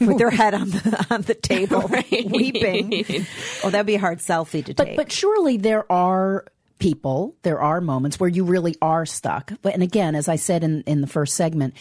with 0.00 0.18
their 0.18 0.30
head 0.30 0.52
on 0.52 0.68
the 0.70 1.06
on 1.10 1.22
the 1.22 1.34
table, 1.34 1.86
weeping. 2.10 3.24
Oh, 3.62 3.70
that'd 3.70 3.86
be 3.86 3.94
a 3.94 4.00
hard 4.00 4.18
selfie 4.18 4.64
to 4.64 4.74
But 4.74 4.84
take. 4.84 4.96
but 4.96 5.12
surely 5.12 5.58
there 5.58 5.84
are 5.92 6.44
people, 6.80 7.36
there 7.42 7.60
are 7.60 7.80
moments 7.80 8.18
where 8.18 8.28
you 8.28 8.42
really 8.44 8.74
are 8.82 9.06
stuck. 9.06 9.52
But 9.62 9.74
and 9.74 9.82
again, 9.84 10.16
as 10.16 10.26
I 10.28 10.34
said 10.34 10.64
in 10.64 10.82
in 10.88 11.02
the 11.02 11.06
first 11.06 11.36
segment, 11.36 11.74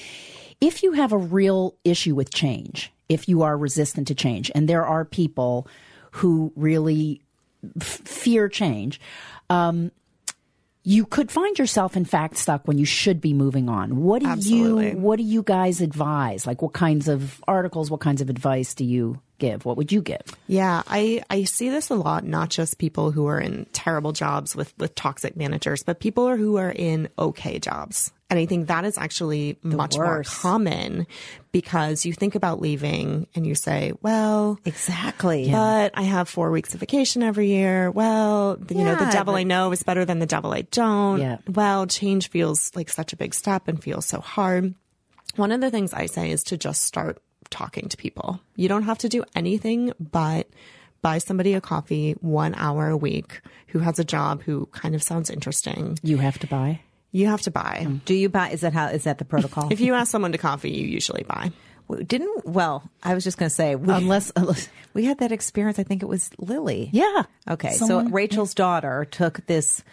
if 0.61 0.83
you 0.83 0.91
have 0.91 1.13
a 1.13 1.17
real 1.17 1.73
issue 1.83 2.13
with 2.13 2.31
change, 2.31 2.91
if 3.09 3.27
you 3.27 3.41
are 3.41 3.57
resistant 3.57 4.07
to 4.09 4.13
change, 4.13 4.51
and 4.53 4.69
there 4.69 4.85
are 4.85 5.03
people 5.03 5.67
who 6.17 6.51
really 6.55 7.21
f- 7.79 8.01
fear 8.05 8.49
change, 8.49 8.99
um, 9.49 9.91
you 10.83 11.05
could 11.05 11.29
find 11.29 11.59
yourself 11.59 11.97
in 11.97 12.05
fact 12.05 12.37
stuck 12.37 12.67
when 12.67 12.77
you 12.77 12.85
should 12.85 13.19
be 13.19 13.33
moving 13.33 13.67
on. 13.67 13.97
What 13.97 14.21
do 14.21 14.27
Absolutely. 14.27 14.91
you 14.91 14.97
what 14.97 15.17
do 15.17 15.23
you 15.23 15.43
guys 15.43 15.81
advise? 15.81 16.47
Like 16.47 16.61
what 16.61 16.73
kinds 16.73 17.07
of 17.07 17.43
articles, 17.47 17.91
what 17.91 17.99
kinds 17.99 18.21
of 18.21 18.29
advice 18.29 18.73
do 18.73 18.85
you 18.85 19.21
give? 19.37 19.65
What 19.65 19.77
would 19.77 19.91
you 19.91 20.01
give? 20.01 20.21
Yeah, 20.47 20.83
I, 20.87 21.23
I 21.29 21.43
see 21.43 21.69
this 21.69 21.89
a 21.89 21.95
lot, 21.95 22.23
not 22.23 22.49
just 22.49 22.77
people 22.77 23.11
who 23.11 23.27
are 23.27 23.39
in 23.39 23.65
terrible 23.73 24.11
jobs 24.11 24.55
with, 24.55 24.73
with 24.77 24.95
toxic 24.95 25.35
managers, 25.35 25.83
but 25.83 25.99
people 25.99 26.35
who 26.35 26.57
are 26.57 26.71
in 26.71 27.09
okay 27.17 27.59
jobs. 27.59 28.11
And 28.29 28.37
I 28.37 28.45
think 28.45 28.67
that 28.67 28.83
is 28.83 28.97
actually 28.97 29.57
much 29.63 29.95
more 29.95 30.21
common 30.25 31.07
because 31.53 32.05
you 32.05 32.11
think 32.11 32.35
about 32.35 32.59
leaving 32.59 33.25
and 33.33 33.47
you 33.47 33.55
say, 33.55 33.93
well, 34.01 34.59
exactly. 34.65 35.49
but 35.49 35.93
I 35.93 36.01
have 36.01 36.27
four 36.27 36.51
weeks 36.51 36.73
of 36.73 36.81
vacation 36.81 37.23
every 37.23 37.47
year. 37.47 37.89
Well, 37.89 38.57
you 38.69 38.83
know, 38.83 38.95
the 38.95 39.09
devil 39.11 39.33
but- 39.33 39.39
I 39.39 39.43
know 39.43 39.71
is 39.71 39.81
better 39.83 40.03
than 40.03 40.19
the 40.19 40.25
devil 40.25 40.51
I 40.51 40.63
don't. 40.63 41.21
Yeah. 41.21 41.37
Well, 41.47 41.87
change 41.87 42.29
feels 42.29 42.75
like 42.75 42.89
such 42.89 43.13
a 43.13 43.17
big 43.17 43.33
step 43.33 43.69
and 43.69 43.81
feels 43.81 44.05
so 44.05 44.19
hard. 44.19 44.75
One 45.37 45.53
of 45.53 45.61
the 45.61 45.71
things 45.71 45.93
I 45.93 46.07
say 46.07 46.31
is 46.31 46.43
to 46.45 46.57
just 46.57 46.83
start 46.83 47.21
talking 47.49 47.89
to 47.89 47.97
people. 47.97 48.39
You 48.55 48.67
don't 48.67 48.83
have 48.83 48.97
to 48.99 49.09
do 49.09 49.23
anything 49.35 49.93
but 49.99 50.47
buy 51.01 51.19
somebody 51.19 51.53
a 51.53 51.61
coffee 51.61 52.13
one 52.21 52.55
hour 52.55 52.89
a 52.89 52.97
week 52.97 53.41
who 53.67 53.79
has 53.79 53.99
a 53.99 54.03
job 54.03 54.41
who 54.43 54.65
kind 54.67 54.95
of 54.95 55.03
sounds 55.03 55.29
interesting. 55.29 55.97
You 56.01 56.17
have 56.17 56.39
to 56.39 56.47
buy. 56.47 56.81
You 57.11 57.27
have 57.27 57.41
to 57.43 57.51
buy. 57.51 57.83
Hmm. 57.85 57.95
Do 58.05 58.13
you 58.13 58.29
buy? 58.29 58.49
Is 58.49 58.61
that 58.61 58.73
how? 58.73 58.87
Is 58.87 59.05
that 59.05 59.17
the 59.17 59.25
protocol? 59.25 59.67
If 59.71 59.79
you 59.79 59.93
ask 59.93 60.11
someone 60.11 60.31
to 60.33 60.37
coffee, 60.37 60.71
you 60.71 60.85
usually 60.87 61.23
buy. 61.23 61.51
didn't 62.05 62.45
well, 62.45 62.83
I 63.01 63.13
was 63.13 63.23
just 63.23 63.37
going 63.37 63.49
to 63.49 63.55
say 63.55 63.75
we, 63.75 63.91
Unless, 63.93 64.31
unless 64.35 64.67
we 64.93 65.05
had 65.05 65.19
that 65.19 65.31
experience. 65.31 65.79
I 65.79 65.83
think 65.83 66.03
it 66.03 66.07
was 66.07 66.29
Lily. 66.37 66.89
yeah. 66.91 67.23
Okay, 67.49 67.71
Someone- 67.71 68.07
so 68.07 68.11
Rachel's 68.11 68.53
daughter 68.53 69.05
took 69.09 69.45
this. 69.45 69.83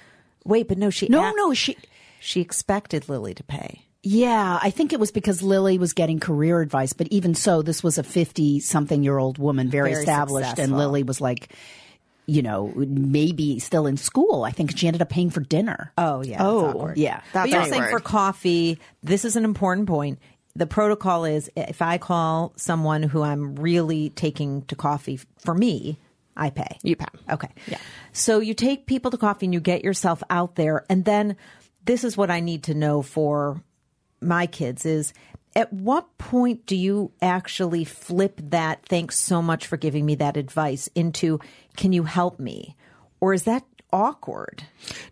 Wait, 0.45 0.69
but 0.69 0.77
no, 0.77 0.91
she 0.91 1.07
No, 1.09 1.25
a- 1.25 1.33
no, 1.37 1.55
she 1.55 1.77
she 2.21 2.41
expected 2.41 3.09
Lily 3.09 3.33
to 3.35 3.45
pay. 3.45 3.83
Yeah, 4.07 4.59
I 4.63 4.69
think 4.71 4.93
it 4.93 5.01
was 5.01 5.11
because 5.11 5.43
Lily 5.43 5.79
was 5.79 5.95
getting 5.95 6.21
career 6.21 6.61
advice, 6.61 6.93
but 6.93 7.09
even 7.09 7.35
so, 7.35 7.63
this 7.63 7.83
was 7.83 7.97
a 7.97 8.03
50 8.03 8.61
something 8.61 9.03
year 9.03 9.17
old 9.17 9.39
woman, 9.39 9.71
very, 9.71 9.91
Very 9.93 10.03
established, 10.03 10.59
and. 10.59 10.77
Lily 10.77 11.03
was 11.03 11.23
like, 11.23 11.49
you 12.27 12.43
know, 12.43 12.71
maybe 12.77 13.59
still 13.61 13.87
in 13.87 13.97
school. 13.97 14.45
I 14.45 14.51
think 14.51 14.77
she 14.77 14.87
ended 14.87 15.01
up 15.01 15.09
paying 15.09 15.31
for 15.31 15.41
dinner. 15.41 15.91
Oh 15.97 16.23
yeah, 16.23 16.37
Oh, 16.45 16.67
awkward. 16.71 16.99
yeah. 16.99 17.21
That's 17.33 17.45
but 17.47 17.51
you're 17.51 17.61
awkward. 17.61 17.73
saying 17.75 17.91
for 17.91 18.01
coffee, 18.01 18.79
this 19.03 19.25
is 19.25 19.37
an 19.37 19.45
important 19.45 19.89
point. 19.89 20.19
The 20.55 20.67
protocol 20.67 21.25
is 21.25 21.51
if 21.57 21.81
I 21.83 21.97
call 21.99 22.53
someone 22.57 23.03
who 23.03 23.23
I'm 23.23 23.57
really 23.57 24.11
taking 24.11 24.63
to 24.67 24.77
coffee 24.77 25.19
for 25.39 25.55
me, 25.55 25.99
I 26.37 26.51
pay. 26.51 26.79
You 26.83 26.97
pay. 26.97 27.07
Okay. 27.31 27.49
Yeah. 27.67 27.79
So 28.13 28.39
you 28.41 28.53
take 28.55 28.87
people 28.87 29.11
to 29.13 29.17
coffee 29.17 29.47
and 29.47 29.55
you 29.55 29.61
get 29.61 29.83
yourself 29.83 30.23
out 30.31 30.55
there. 30.57 30.85
And 30.91 31.05
then 31.05 31.37
this 31.85 32.05
is 32.05 32.17
what 32.17 32.31
I 32.31 32.41
need 32.41 32.65
to 32.65 32.75
know 32.75 33.03
for 33.03 33.61
my 34.25 34.47
kids 34.47 34.87
is 34.87 35.13
at 35.57 35.73
what 35.73 36.19
point 36.19 36.67
do 36.67 36.77
you 36.77 37.13
actually 37.23 37.85
flip 37.85 38.41
that 38.45 38.85
thanks 38.87 39.19
so 39.19 39.41
much 39.41 39.67
for 39.67 39.77
giving 39.77 40.05
me 40.05 40.17
that 40.17 40.37
advice 40.37 40.89
into 40.95 41.39
can 41.77 41.93
you 41.93 42.05
help 42.05 42.41
me? 42.41 42.77
Or 43.21 43.35
is 43.35 43.45
that 43.45 43.65
awkward? 43.93 44.65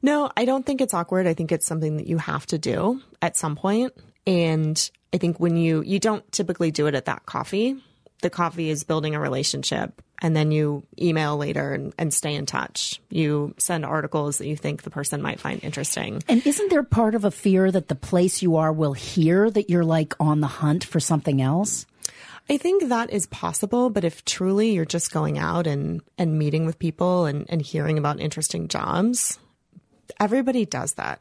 No, 0.02 0.30
I 0.36 0.44
don't 0.44 0.66
think 0.66 0.80
it's 0.80 0.94
awkward. 0.94 1.26
I 1.26 1.34
think 1.34 1.52
it's 1.52 1.66
something 1.66 1.96
that 1.98 2.06
you 2.06 2.18
have 2.18 2.46
to 2.46 2.58
do 2.58 3.00
at 3.20 3.36
some 3.36 3.54
point. 3.54 3.92
And 4.26 4.90
I 5.12 5.18
think 5.18 5.38
when 5.38 5.56
you 5.56 5.82
you 5.82 5.98
don't 5.98 6.30
typically 6.32 6.70
do 6.70 6.86
it 6.86 6.94
at 6.94 7.06
that 7.06 7.26
coffee. 7.26 7.76
The 8.22 8.30
coffee 8.30 8.70
is 8.70 8.84
building 8.84 9.16
a 9.16 9.20
relationship 9.20 10.00
and 10.22 10.36
then 10.36 10.52
you 10.52 10.84
email 10.98 11.36
later 11.36 11.74
and, 11.74 11.92
and 11.98 12.14
stay 12.14 12.34
in 12.34 12.46
touch. 12.46 13.00
You 13.10 13.54
send 13.58 13.84
articles 13.84 14.38
that 14.38 14.46
you 14.46 14.56
think 14.56 14.82
the 14.82 14.90
person 14.90 15.20
might 15.20 15.40
find 15.40 15.62
interesting. 15.62 16.22
And 16.28 16.46
isn't 16.46 16.70
there 16.70 16.84
part 16.84 17.16
of 17.16 17.24
a 17.24 17.30
fear 17.30 17.70
that 17.70 17.88
the 17.88 17.96
place 17.96 18.40
you 18.40 18.56
are 18.56 18.72
will 18.72 18.92
hear 18.92 19.50
that 19.50 19.68
you're 19.68 19.84
like 19.84 20.14
on 20.20 20.40
the 20.40 20.46
hunt 20.46 20.84
for 20.84 21.00
something 21.00 21.42
else? 21.42 21.86
I 22.48 22.56
think 22.56 22.88
that 22.88 23.10
is 23.10 23.26
possible, 23.26 23.90
but 23.90 24.04
if 24.04 24.24
truly 24.24 24.72
you're 24.72 24.84
just 24.84 25.12
going 25.12 25.38
out 25.38 25.66
and, 25.66 26.02
and 26.16 26.38
meeting 26.38 26.66
with 26.66 26.78
people 26.78 27.26
and, 27.26 27.46
and 27.48 27.60
hearing 27.60 27.98
about 27.98 28.20
interesting 28.20 28.68
jobs, 28.68 29.38
everybody 30.20 30.64
does 30.64 30.94
that. 30.94 31.20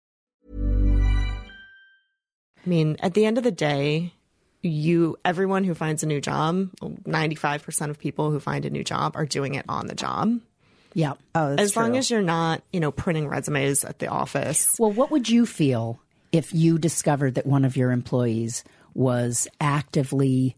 I 2.65 2.69
mean, 2.69 2.97
at 2.99 3.13
the 3.13 3.25
end 3.25 3.37
of 3.37 3.43
the 3.43 3.51
day, 3.51 4.13
you 4.61 5.17
everyone 5.25 5.63
who 5.63 5.73
finds 5.73 6.03
a 6.03 6.05
new 6.05 6.21
job, 6.21 6.69
95% 6.81 7.89
of 7.89 7.97
people 7.97 8.31
who 8.31 8.39
find 8.39 8.65
a 8.65 8.69
new 8.69 8.83
job 8.83 9.15
are 9.15 9.25
doing 9.25 9.55
it 9.55 9.65
on 9.67 9.87
the 9.87 9.95
job. 9.95 10.39
Yeah. 10.93 11.13
Oh, 11.33 11.55
as 11.57 11.75
long 11.75 11.95
as 11.97 12.11
you're 12.11 12.21
not, 12.21 12.63
you 12.71 12.79
know, 12.79 12.91
printing 12.91 13.27
resumes 13.27 13.85
at 13.85 13.99
the 13.99 14.07
office. 14.07 14.75
Well, 14.77 14.91
what 14.91 15.09
would 15.11 15.29
you 15.29 15.45
feel 15.45 15.99
if 16.31 16.53
you 16.53 16.77
discovered 16.77 17.35
that 17.35 17.45
one 17.45 17.65
of 17.65 17.77
your 17.77 17.91
employees 17.91 18.63
was 18.93 19.47
actively 19.59 20.55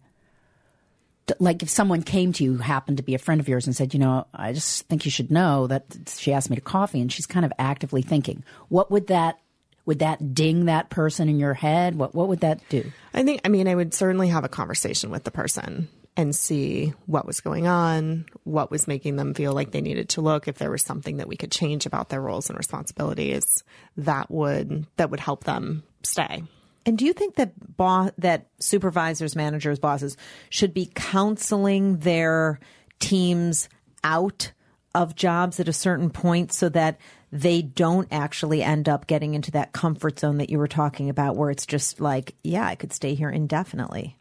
like 1.39 1.63
if 1.63 1.69
someone 1.69 2.01
came 2.01 2.33
to 2.33 2.43
you 2.43 2.53
who 2.55 2.62
happened 2.62 2.98
to 2.98 3.03
be 3.03 3.15
a 3.15 3.19
friend 3.19 3.39
of 3.39 3.48
yours 3.48 3.65
and 3.65 3.75
said, 3.75 3.93
you 3.93 4.00
know, 4.00 4.27
I 4.33 4.51
just 4.51 4.86
think 4.88 5.05
you 5.05 5.12
should 5.12 5.31
know 5.31 5.67
that 5.67 5.86
she 6.10 6.33
asked 6.33 6.50
me 6.50 6.57
to 6.57 6.62
coffee 6.62 7.00
and 7.00 7.12
she's 7.12 7.25
kind 7.25 7.45
of 7.45 7.53
actively 7.57 8.01
thinking. 8.01 8.43
What 8.67 8.91
would 8.91 9.07
that 9.07 9.39
would 9.86 10.00
that 10.00 10.34
ding 10.34 10.66
that 10.66 10.90
person 10.90 11.30
in 11.30 11.40
your 11.40 11.54
head? 11.54 11.96
What 11.96 12.16
what 12.16 12.28
would 12.28 12.42
that 12.42 12.62
do? 12.70 12.92
I 13.13 13.24
think, 13.24 13.42
I 13.46 13.50
mean, 13.50 13.68
I 13.68 13.75
would 13.75 13.94
certainly 13.94 14.30
have 14.30 14.44
a 14.44 14.50
conversation 14.50 15.10
with 15.10 15.24
the 15.24 15.32
person 15.32 15.90
and 16.16 16.36
see 16.36 16.94
what 17.06 17.25
was 17.25 17.42
going 17.42 17.68
on, 17.68 18.25
what 18.44 18.70
was 18.70 18.88
making 18.88 19.16
them 19.16 19.34
feel 19.34 19.54
like 19.54 19.72
they 19.72 19.82
needed 19.82 20.10
to 20.10 20.22
look, 20.22 20.48
if 20.48 20.58
there 20.58 20.70
was 20.70 20.84
something 20.84 21.18
that 21.18 21.28
we 21.28 21.36
could 21.36 21.52
change 21.52 21.86
about 21.86 22.10
their 22.10 22.22
roles 22.22 22.50
and 22.50 22.58
responsibilities 22.58 23.63
that 23.98 24.30
would 24.30 24.86
that 24.98 25.10
would 25.10 25.20
help 25.20 25.44
them 25.44 25.84
stay. 26.04 26.44
And 26.86 26.98
do 26.98 27.06
you 27.06 27.13
think 27.13 27.36
that 27.36 27.54
bo- 27.78 28.12
that 28.18 28.48
supervisors, 28.60 29.36
managers, 29.36 29.80
bosses 29.80 30.18
should 30.50 30.74
be 30.74 30.92
counseling 30.94 31.98
their 32.00 32.60
teams 33.00 33.70
out 34.04 34.52
of 34.94 35.16
jobs 35.16 35.60
at 35.60 35.68
a 35.68 35.74
certain 35.74 36.10
point 36.10 36.52
so 36.54 36.70
that 36.70 37.00
they 37.34 37.63
don't 37.63 38.08
actually 38.12 38.62
end 38.62 38.88
up 38.88 39.08
getting 39.08 39.34
into 39.34 39.50
that 39.50 39.74
comfort 39.74 40.20
zone 40.20 40.38
that 40.38 40.52
you 40.52 40.60
were 40.60 40.68
talking 40.68 41.10
about 41.10 41.36
where 41.36 41.50
it's 41.50 41.66
just 41.66 42.00
like, 42.00 42.36
yeah, 42.44 42.63
I 42.63 42.75
could 42.75 42.94
stay 42.94 43.16
here 43.16 43.32
indefinitely. 43.32 44.20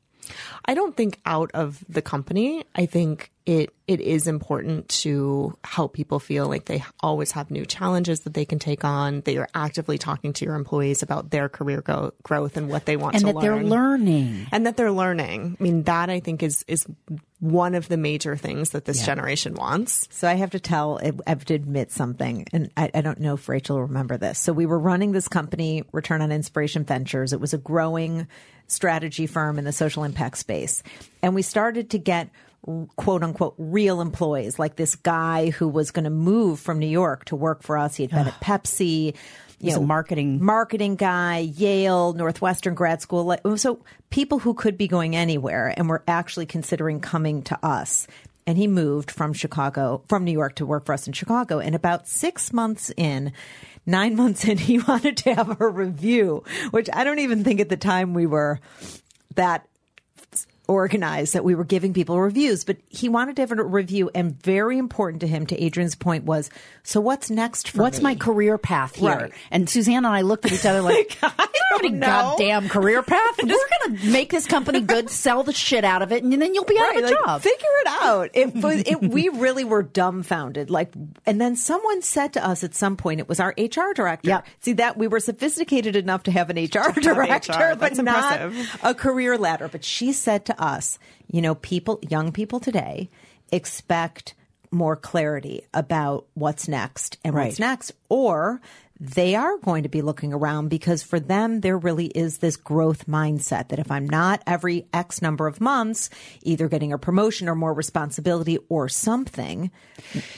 I 0.64 0.74
don't 0.74 0.96
think 0.96 1.20
out 1.26 1.50
of 1.54 1.84
the 1.88 2.02
company. 2.02 2.64
I 2.74 2.86
think 2.86 3.30
it 3.44 3.74
it 3.88 4.00
is 4.00 4.28
important 4.28 4.88
to 4.88 5.58
help 5.64 5.92
people 5.94 6.20
feel 6.20 6.46
like 6.46 6.66
they 6.66 6.84
always 7.00 7.32
have 7.32 7.50
new 7.50 7.66
challenges 7.66 8.20
that 8.20 8.34
they 8.34 8.44
can 8.44 8.60
take 8.60 8.84
on. 8.84 9.22
That 9.22 9.32
you're 9.32 9.48
actively 9.54 9.98
talking 9.98 10.32
to 10.34 10.44
your 10.44 10.54
employees 10.54 11.02
about 11.02 11.30
their 11.30 11.48
career 11.48 11.80
go- 11.82 12.12
growth 12.22 12.56
and 12.56 12.68
what 12.68 12.86
they 12.86 12.96
want 12.96 13.16
And 13.16 13.26
to 13.26 13.32
that 13.32 13.40
they're 13.40 13.62
learning. 13.64 14.46
and 14.52 14.66
that 14.66 14.76
they're 14.76 14.92
learning. 14.92 15.56
I 15.58 15.62
mean, 15.62 15.82
that 15.84 16.08
I 16.08 16.20
think 16.20 16.42
is 16.44 16.64
is 16.68 16.86
one 17.40 17.74
of 17.74 17.88
the 17.88 17.96
major 17.96 18.36
things 18.36 18.70
that 18.70 18.84
this 18.84 19.04
generation 19.04 19.54
wants. 19.54 20.06
So 20.12 20.28
I 20.28 20.34
have 20.34 20.50
to 20.50 20.60
tell, 20.60 21.00
I 21.02 21.10
have 21.30 21.44
to 21.46 21.54
admit 21.54 21.90
something, 21.90 22.46
and 22.52 22.70
I, 22.76 22.88
I 22.94 23.00
don't 23.00 23.18
know 23.18 23.34
if 23.34 23.48
Rachel 23.48 23.74
will 23.76 23.82
remember 23.86 24.16
this. 24.16 24.38
So 24.38 24.52
we 24.52 24.64
were 24.64 24.78
running 24.78 25.10
this 25.10 25.26
company, 25.26 25.82
Return 25.90 26.22
on 26.22 26.30
Inspiration 26.30 26.84
Ventures. 26.84 27.32
It 27.32 27.40
was 27.40 27.52
a 27.52 27.58
growing 27.58 28.28
strategy 28.72 29.26
firm 29.26 29.58
in 29.58 29.64
the 29.64 29.72
social 29.72 30.04
impact 30.04 30.38
space. 30.38 30.82
And 31.22 31.34
we 31.34 31.42
started 31.42 31.90
to 31.90 31.98
get 31.98 32.30
quote 32.96 33.22
unquote 33.24 33.54
real 33.58 34.00
employees, 34.00 34.58
like 34.58 34.76
this 34.76 34.94
guy 34.94 35.50
who 35.50 35.68
was 35.68 35.90
going 35.90 36.04
to 36.04 36.10
move 36.10 36.60
from 36.60 36.78
New 36.78 36.86
York 36.86 37.24
to 37.26 37.36
work 37.36 37.62
for 37.62 37.76
us. 37.76 37.96
He 37.96 38.04
had 38.04 38.10
been 38.10 38.28
at 38.28 38.40
Pepsi. 38.40 39.14
You 39.58 39.68
He's 39.68 39.76
a 39.76 39.80
marketing- 39.80 40.44
marketing 40.44 40.96
guy, 40.96 41.38
Yale, 41.38 42.14
Northwestern 42.14 42.74
grad 42.74 43.00
school. 43.00 43.36
So 43.56 43.84
people 44.10 44.40
who 44.40 44.54
could 44.54 44.76
be 44.76 44.88
going 44.88 45.14
anywhere 45.14 45.72
and 45.76 45.88
were 45.88 46.02
actually 46.08 46.46
considering 46.46 47.00
coming 47.00 47.42
to 47.42 47.58
us. 47.64 48.06
And 48.46 48.58
he 48.58 48.66
moved 48.66 49.10
from 49.10 49.32
Chicago, 49.32 50.02
from 50.08 50.24
New 50.24 50.32
York 50.32 50.56
to 50.56 50.66
work 50.66 50.84
for 50.84 50.92
us 50.92 51.06
in 51.06 51.12
Chicago. 51.12 51.58
And 51.58 51.74
about 51.74 52.08
six 52.08 52.52
months 52.52 52.92
in, 52.96 53.32
nine 53.86 54.16
months 54.22 54.44
in, 54.44 54.58
he 54.58 54.78
wanted 54.88 55.16
to 55.18 55.34
have 55.34 55.60
a 55.60 55.68
review, 55.68 56.44
which 56.70 56.88
I 56.92 57.04
don't 57.04 57.20
even 57.20 57.44
think 57.44 57.60
at 57.60 57.68
the 57.68 57.76
time 57.76 58.14
we 58.14 58.26
were 58.26 58.60
that 59.34 59.66
organized 60.72 61.34
that 61.34 61.44
we 61.44 61.54
were 61.54 61.64
giving 61.64 61.92
people 61.94 62.20
reviews, 62.20 62.64
but 62.64 62.76
he 62.88 63.08
wanted 63.08 63.36
to 63.36 63.42
have 63.42 63.52
a 63.52 63.62
review. 63.62 64.10
And 64.14 64.40
very 64.42 64.78
important 64.78 65.20
to 65.20 65.26
him, 65.26 65.46
to 65.46 65.62
Adrian's 65.62 65.94
point, 65.94 66.24
was 66.24 66.50
so 66.82 67.00
what's 67.00 67.30
next 67.30 67.68
for 67.70 67.82
What's 67.82 67.98
me? 67.98 68.04
my 68.04 68.14
career 68.14 68.58
path 68.58 68.96
here? 68.96 69.10
Right. 69.14 69.32
And 69.50 69.68
Suzanne 69.68 69.98
and 69.98 70.06
I 70.08 70.22
looked 70.22 70.46
at 70.46 70.52
each 70.52 70.66
other 70.66 70.82
like, 70.82 71.16
I 71.22 71.28
don't 71.36 71.38
have 71.70 71.80
any 71.80 71.90
know. 71.90 72.06
goddamn 72.06 72.68
career 72.68 73.02
path. 73.02 73.36
We're 73.42 73.48
going 73.48 73.98
to 73.98 74.06
make 74.10 74.30
this 74.30 74.46
company 74.46 74.80
good, 74.80 75.10
sell 75.10 75.42
the 75.42 75.52
shit 75.52 75.84
out 75.84 76.02
of 76.02 76.12
it, 76.12 76.22
and 76.24 76.32
then 76.32 76.54
you'll 76.54 76.64
be 76.64 76.76
out 76.78 76.82
Right, 76.82 76.96
of 76.98 77.04
a 77.04 77.06
like, 77.14 77.24
job. 77.24 77.42
Figure 77.42 77.56
it 77.80 77.86
out. 77.88 78.30
It, 78.34 78.54
was- 78.62 78.82
it, 78.86 79.00
we 79.00 79.28
really 79.28 79.64
were 79.64 79.82
dumbfounded. 79.82 80.70
Like, 80.70 80.92
and 81.26 81.40
then 81.40 81.56
someone 81.56 82.02
said 82.02 82.32
to 82.34 82.44
us 82.46 82.64
at 82.64 82.74
some 82.74 82.96
point, 82.96 83.20
it 83.20 83.28
was 83.28 83.40
our 83.40 83.54
HR 83.58 83.92
director. 83.94 84.28
Yeah. 84.30 84.42
See 84.60 84.74
that 84.74 84.96
we 84.96 85.06
were 85.08 85.20
sophisticated 85.20 85.96
enough 85.96 86.24
to 86.24 86.30
have 86.30 86.50
an 86.50 86.56
HR 86.56 86.92
director, 87.00 87.52
HR. 87.52 87.76
but 87.76 87.94
That's 87.94 87.98
not 87.98 88.52
a 88.82 88.94
career 88.94 89.36
ladder. 89.38 89.68
But 89.68 89.84
she 89.84 90.12
said 90.12 90.46
to 90.46 90.61
us, 90.62 90.98
you 91.26 91.42
know, 91.42 91.54
people, 91.56 91.98
young 92.08 92.32
people 92.32 92.60
today 92.60 93.10
expect 93.50 94.34
more 94.70 94.96
clarity 94.96 95.62
about 95.74 96.26
what's 96.34 96.66
next 96.68 97.18
and 97.24 97.34
what's 97.34 97.58
next, 97.58 97.92
or 98.08 98.60
they 98.98 99.34
are 99.34 99.58
going 99.58 99.82
to 99.82 99.88
be 99.88 100.00
looking 100.00 100.32
around 100.32 100.68
because 100.68 101.02
for 101.02 101.18
them, 101.18 101.60
there 101.60 101.76
really 101.76 102.06
is 102.06 102.38
this 102.38 102.56
growth 102.56 103.06
mindset 103.08 103.68
that 103.68 103.80
if 103.80 103.90
I'm 103.90 104.08
not 104.08 104.42
every 104.46 104.86
X 104.94 105.20
number 105.20 105.48
of 105.48 105.60
months 105.60 106.08
either 106.42 106.68
getting 106.68 106.92
a 106.92 106.98
promotion 106.98 107.48
or 107.48 107.56
more 107.56 107.74
responsibility 107.74 108.58
or 108.68 108.88
something, 108.88 109.72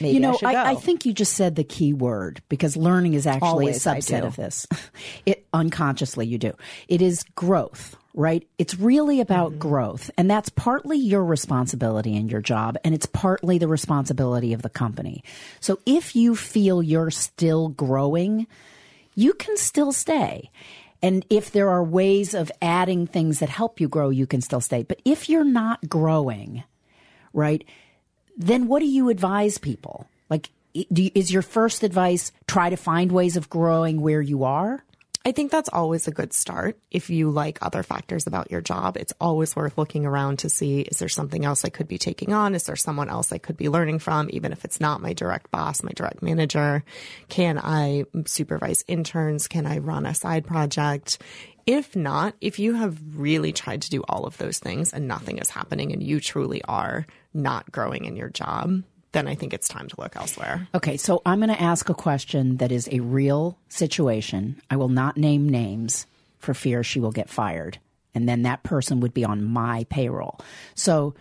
maybe 0.00 0.14
you 0.14 0.20
know, 0.20 0.38
I 0.42 0.52
go. 0.54 0.62
I, 0.62 0.74
think 0.76 1.04
you 1.04 1.12
just 1.12 1.34
said 1.34 1.56
the 1.56 1.64
key 1.64 1.92
word 1.92 2.40
because 2.48 2.74
learning 2.74 3.12
is 3.12 3.26
actually 3.26 3.48
Always 3.48 3.86
a 3.86 3.90
I 3.90 3.98
subset 3.98 4.24
of 4.24 4.36
this. 4.36 4.66
It 5.26 5.46
unconsciously 5.52 6.26
you 6.26 6.38
do. 6.38 6.52
It 6.88 7.02
is 7.02 7.22
growth, 7.34 7.96
right? 8.14 8.46
It's 8.58 8.78
really 8.78 9.20
about 9.20 9.50
Mm-hmm. 9.50 9.58
growth, 9.58 10.10
and 10.16 10.30
that's 10.30 10.48
partly 10.48 10.96
your 10.98 11.24
responsibility 11.24 12.14
in 12.14 12.28
your 12.28 12.40
job, 12.40 12.76
and 12.84 12.94
it's 12.94 13.06
partly 13.06 13.58
the 13.58 13.68
responsibility 13.68 14.52
of 14.52 14.62
the 14.62 14.70
company. 14.70 15.22
So 15.60 15.80
if 15.84 16.14
you 16.14 16.36
feel 16.36 16.82
you're 16.82 17.10
still 17.10 17.68
growing, 17.68 18.46
you 19.14 19.34
can 19.34 19.56
still 19.56 19.92
stay. 19.92 20.50
And 21.02 21.26
if 21.28 21.50
there 21.50 21.68
are 21.68 21.84
ways 21.84 22.34
of 22.34 22.50
adding 22.62 23.06
things 23.06 23.40
that 23.40 23.48
help 23.50 23.80
you 23.80 23.88
grow, 23.88 24.08
you 24.08 24.26
can 24.26 24.40
still 24.40 24.60
stay. 24.62 24.84
But 24.84 25.02
if 25.04 25.28
you're 25.28 25.44
not 25.44 25.88
growing, 25.88 26.64
right, 27.32 27.62
then 28.38 28.68
what 28.68 28.80
do 28.80 28.86
you 28.86 29.10
advise 29.10 29.58
people? 29.58 30.08
Like, 30.30 30.50
do 30.92 31.02
you, 31.02 31.10
is 31.14 31.30
your 31.30 31.42
first 31.42 31.82
advice 31.82 32.32
try 32.46 32.70
to 32.70 32.76
find 32.76 33.12
ways 33.12 33.36
of 33.36 33.50
growing 33.50 34.00
where 34.00 34.22
you 34.22 34.44
are? 34.44 34.82
I 35.26 35.32
think 35.32 35.50
that's 35.50 35.70
always 35.72 36.06
a 36.06 36.10
good 36.12 36.34
start. 36.34 36.78
If 36.90 37.08
you 37.08 37.30
like 37.30 37.58
other 37.62 37.82
factors 37.82 38.26
about 38.26 38.50
your 38.50 38.60
job, 38.60 38.98
it's 38.98 39.14
always 39.18 39.56
worth 39.56 39.78
looking 39.78 40.04
around 40.04 40.40
to 40.40 40.50
see 40.50 40.82
is 40.82 40.98
there 40.98 41.08
something 41.08 41.46
else 41.46 41.64
I 41.64 41.70
could 41.70 41.88
be 41.88 41.96
taking 41.96 42.34
on? 42.34 42.54
Is 42.54 42.64
there 42.64 42.76
someone 42.76 43.08
else 43.08 43.32
I 43.32 43.38
could 43.38 43.56
be 43.56 43.70
learning 43.70 44.00
from, 44.00 44.28
even 44.32 44.52
if 44.52 44.66
it's 44.66 44.80
not 44.80 45.00
my 45.00 45.14
direct 45.14 45.50
boss, 45.50 45.82
my 45.82 45.92
direct 45.92 46.22
manager? 46.22 46.84
Can 47.30 47.58
I 47.58 48.04
supervise 48.26 48.84
interns? 48.86 49.48
Can 49.48 49.64
I 49.64 49.78
run 49.78 50.04
a 50.04 50.14
side 50.14 50.44
project? 50.44 51.22
If 51.64 51.96
not, 51.96 52.34
if 52.42 52.58
you 52.58 52.74
have 52.74 53.00
really 53.16 53.54
tried 53.54 53.80
to 53.82 53.90
do 53.90 54.02
all 54.06 54.26
of 54.26 54.36
those 54.36 54.58
things 54.58 54.92
and 54.92 55.08
nothing 55.08 55.38
is 55.38 55.48
happening 55.48 55.92
and 55.92 56.02
you 56.02 56.20
truly 56.20 56.62
are 56.64 57.06
not 57.32 57.72
growing 57.72 58.04
in 58.04 58.16
your 58.16 58.28
job, 58.28 58.82
then 59.14 59.26
I 59.26 59.34
think 59.34 59.54
it's 59.54 59.68
time 59.68 59.88
to 59.88 59.94
look 59.98 60.16
elsewhere. 60.16 60.68
Okay, 60.74 60.98
so 60.98 61.22
I'm 61.24 61.38
going 61.38 61.48
to 61.48 61.60
ask 61.60 61.88
a 61.88 61.94
question 61.94 62.58
that 62.58 62.70
is 62.70 62.88
a 62.92 63.00
real 63.00 63.58
situation. 63.68 64.60
I 64.70 64.76
will 64.76 64.90
not 64.90 65.16
name 65.16 65.48
names 65.48 66.06
for 66.38 66.52
fear 66.52 66.84
she 66.84 67.00
will 67.00 67.12
get 67.12 67.30
fired. 67.30 67.78
And 68.14 68.28
then 68.28 68.42
that 68.42 68.62
person 68.62 69.00
would 69.00 69.14
be 69.14 69.24
on 69.24 69.42
my 69.44 69.86
payroll. 69.88 70.38
So 70.74 71.14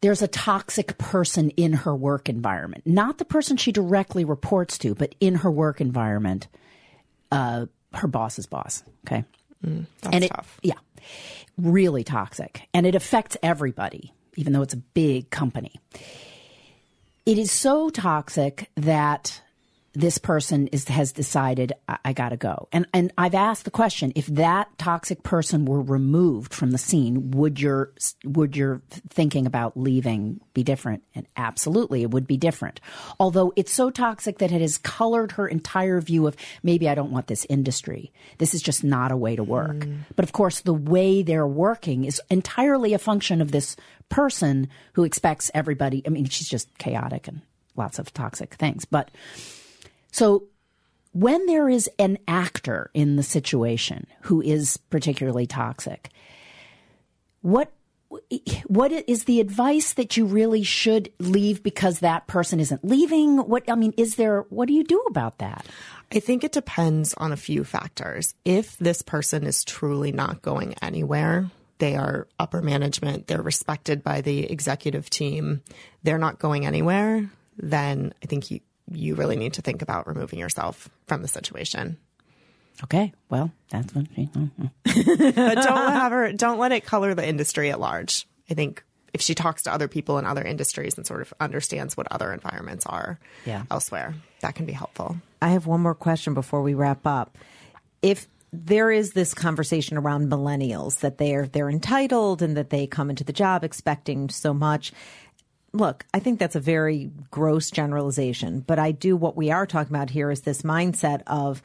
there's 0.00 0.22
a 0.22 0.28
toxic 0.28 0.98
person 0.98 1.50
in 1.50 1.72
her 1.72 1.94
work 1.94 2.28
environment, 2.28 2.86
not 2.86 3.18
the 3.18 3.24
person 3.24 3.56
she 3.56 3.72
directly 3.72 4.24
reports 4.24 4.76
to, 4.78 4.94
but 4.94 5.14
in 5.20 5.36
her 5.36 5.50
work 5.50 5.80
environment, 5.80 6.48
uh, 7.30 7.66
her 7.94 8.08
boss's 8.08 8.46
boss. 8.46 8.82
Okay. 9.06 9.24
That's 9.62 10.14
and 10.14 10.24
it, 10.24 10.28
tough. 10.28 10.58
yeah, 10.62 10.78
really 11.56 12.04
toxic, 12.04 12.68
and 12.74 12.86
it 12.86 12.94
affects 12.94 13.36
everybody, 13.42 14.12
even 14.36 14.52
though 14.52 14.62
it's 14.62 14.74
a 14.74 14.78
big 14.78 15.30
company. 15.30 15.72
It 17.24 17.38
is 17.38 17.50
so 17.50 17.90
toxic 17.90 18.70
that 18.76 19.42
this 19.96 20.18
person 20.18 20.66
is 20.68 20.86
has 20.88 21.10
decided 21.12 21.72
I, 21.88 21.98
I 22.04 22.12
got 22.12 22.28
to 22.28 22.36
go. 22.36 22.68
And 22.70 22.86
and 22.92 23.12
I've 23.16 23.34
asked 23.34 23.64
the 23.64 23.70
question: 23.70 24.12
if 24.14 24.26
that 24.26 24.68
toxic 24.78 25.22
person 25.22 25.64
were 25.64 25.80
removed 25.80 26.52
from 26.52 26.70
the 26.70 26.78
scene, 26.78 27.30
would 27.30 27.58
your 27.58 27.92
would 28.24 28.56
your 28.56 28.82
thinking 29.08 29.46
about 29.46 29.76
leaving 29.76 30.40
be 30.52 30.62
different? 30.62 31.02
And 31.14 31.26
absolutely, 31.36 32.02
it 32.02 32.10
would 32.10 32.26
be 32.26 32.36
different. 32.36 32.80
Although 33.18 33.54
it's 33.56 33.72
so 33.72 33.88
toxic 33.90 34.38
that 34.38 34.52
it 34.52 34.60
has 34.60 34.76
colored 34.76 35.32
her 35.32 35.48
entire 35.48 36.00
view 36.02 36.26
of 36.26 36.36
maybe 36.62 36.88
I 36.90 36.94
don't 36.94 37.10
want 37.10 37.26
this 37.26 37.46
industry. 37.48 38.12
This 38.36 38.52
is 38.52 38.60
just 38.60 38.84
not 38.84 39.12
a 39.12 39.16
way 39.16 39.34
to 39.34 39.42
work. 39.42 39.76
Mm. 39.76 40.00
But 40.14 40.24
of 40.24 40.32
course, 40.32 40.60
the 40.60 40.74
way 40.74 41.22
they're 41.22 41.46
working 41.46 42.04
is 42.04 42.20
entirely 42.28 42.92
a 42.92 42.98
function 42.98 43.40
of 43.40 43.50
this 43.50 43.76
person 44.10 44.68
who 44.92 45.04
expects 45.04 45.50
everybody. 45.54 46.02
I 46.06 46.10
mean, 46.10 46.26
she's 46.26 46.48
just 46.48 46.76
chaotic 46.76 47.28
and 47.28 47.40
lots 47.76 47.98
of 47.98 48.12
toxic 48.12 48.54
things, 48.54 48.84
but. 48.84 49.10
So 50.10 50.44
when 51.12 51.46
there 51.46 51.68
is 51.68 51.88
an 51.98 52.18
actor 52.28 52.90
in 52.92 53.16
the 53.16 53.22
situation 53.22 54.06
who 54.22 54.42
is 54.42 54.76
particularly 54.90 55.46
toxic, 55.46 56.10
what 57.40 57.72
what 58.66 58.92
is 58.92 59.24
the 59.24 59.40
advice 59.40 59.94
that 59.94 60.16
you 60.16 60.26
really 60.26 60.62
should 60.62 61.12
leave 61.18 61.62
because 61.62 62.00
that 62.00 62.26
person 62.26 62.60
isn't 62.60 62.84
leaving? 62.84 63.38
What 63.38 63.64
I 63.68 63.74
mean, 63.74 63.94
is 63.96 64.16
there 64.16 64.42
what 64.48 64.68
do 64.68 64.74
you 64.74 64.84
do 64.84 65.00
about 65.08 65.38
that? 65.38 65.66
I 66.12 66.20
think 66.20 66.44
it 66.44 66.52
depends 66.52 67.14
on 67.14 67.32
a 67.32 67.36
few 67.36 67.64
factors. 67.64 68.34
If 68.44 68.76
this 68.78 69.02
person 69.02 69.44
is 69.44 69.64
truly 69.64 70.12
not 70.12 70.42
going 70.42 70.74
anywhere, 70.82 71.50
they 71.78 71.96
are 71.96 72.28
upper 72.38 72.62
management, 72.62 73.26
they're 73.26 73.42
respected 73.42 74.02
by 74.02 74.20
the 74.20 74.50
executive 74.50 75.10
team, 75.10 75.62
they're 76.02 76.18
not 76.18 76.38
going 76.38 76.64
anywhere, 76.64 77.28
then 77.56 78.14
I 78.22 78.26
think 78.26 78.50
you 78.50 78.60
you 78.90 79.14
really 79.14 79.36
need 79.36 79.54
to 79.54 79.62
think 79.62 79.82
about 79.82 80.06
removing 80.06 80.38
yourself 80.38 80.88
from 81.06 81.22
the 81.22 81.28
situation. 81.28 81.96
Okay, 82.84 83.12
well, 83.30 83.50
that's 83.70 83.94
what 83.94 84.06
she. 84.14 84.28
but 84.34 84.44
don't 85.34 85.92
have 85.92 86.12
her. 86.12 86.32
Don't 86.32 86.58
let 86.58 86.72
it 86.72 86.84
color 86.84 87.14
the 87.14 87.26
industry 87.26 87.70
at 87.70 87.80
large. 87.80 88.26
I 88.50 88.54
think 88.54 88.84
if 89.14 89.22
she 89.22 89.34
talks 89.34 89.62
to 89.62 89.72
other 89.72 89.88
people 89.88 90.18
in 90.18 90.26
other 90.26 90.42
industries 90.44 90.96
and 90.98 91.06
sort 91.06 91.22
of 91.22 91.32
understands 91.40 91.96
what 91.96 92.06
other 92.12 92.32
environments 92.32 92.84
are 92.84 93.18
Yeah. 93.46 93.62
elsewhere, 93.70 94.14
that 94.40 94.54
can 94.54 94.66
be 94.66 94.72
helpful. 94.72 95.16
I 95.40 95.48
have 95.48 95.66
one 95.66 95.80
more 95.80 95.94
question 95.94 96.34
before 96.34 96.60
we 96.62 96.74
wrap 96.74 97.06
up. 97.06 97.38
If 98.02 98.28
there 98.52 98.90
is 98.90 99.12
this 99.12 99.34
conversation 99.34 99.96
around 99.96 100.30
millennials 100.30 101.00
that 101.00 101.18
they're 101.18 101.46
they're 101.46 101.68
entitled 101.70 102.42
and 102.42 102.56
that 102.56 102.70
they 102.70 102.86
come 102.86 103.10
into 103.10 103.24
the 103.24 103.32
job 103.32 103.64
expecting 103.64 104.28
so 104.28 104.54
much. 104.54 104.92
Look, 105.76 106.06
I 106.14 106.20
think 106.20 106.38
that's 106.38 106.56
a 106.56 106.60
very 106.60 107.10
gross 107.30 107.70
generalization, 107.70 108.60
but 108.60 108.78
I 108.78 108.92
do 108.92 109.16
what 109.16 109.36
we 109.36 109.50
are 109.50 109.66
talking 109.66 109.94
about 109.94 110.10
here 110.10 110.30
is 110.30 110.40
this 110.40 110.62
mindset 110.62 111.22
of 111.26 111.62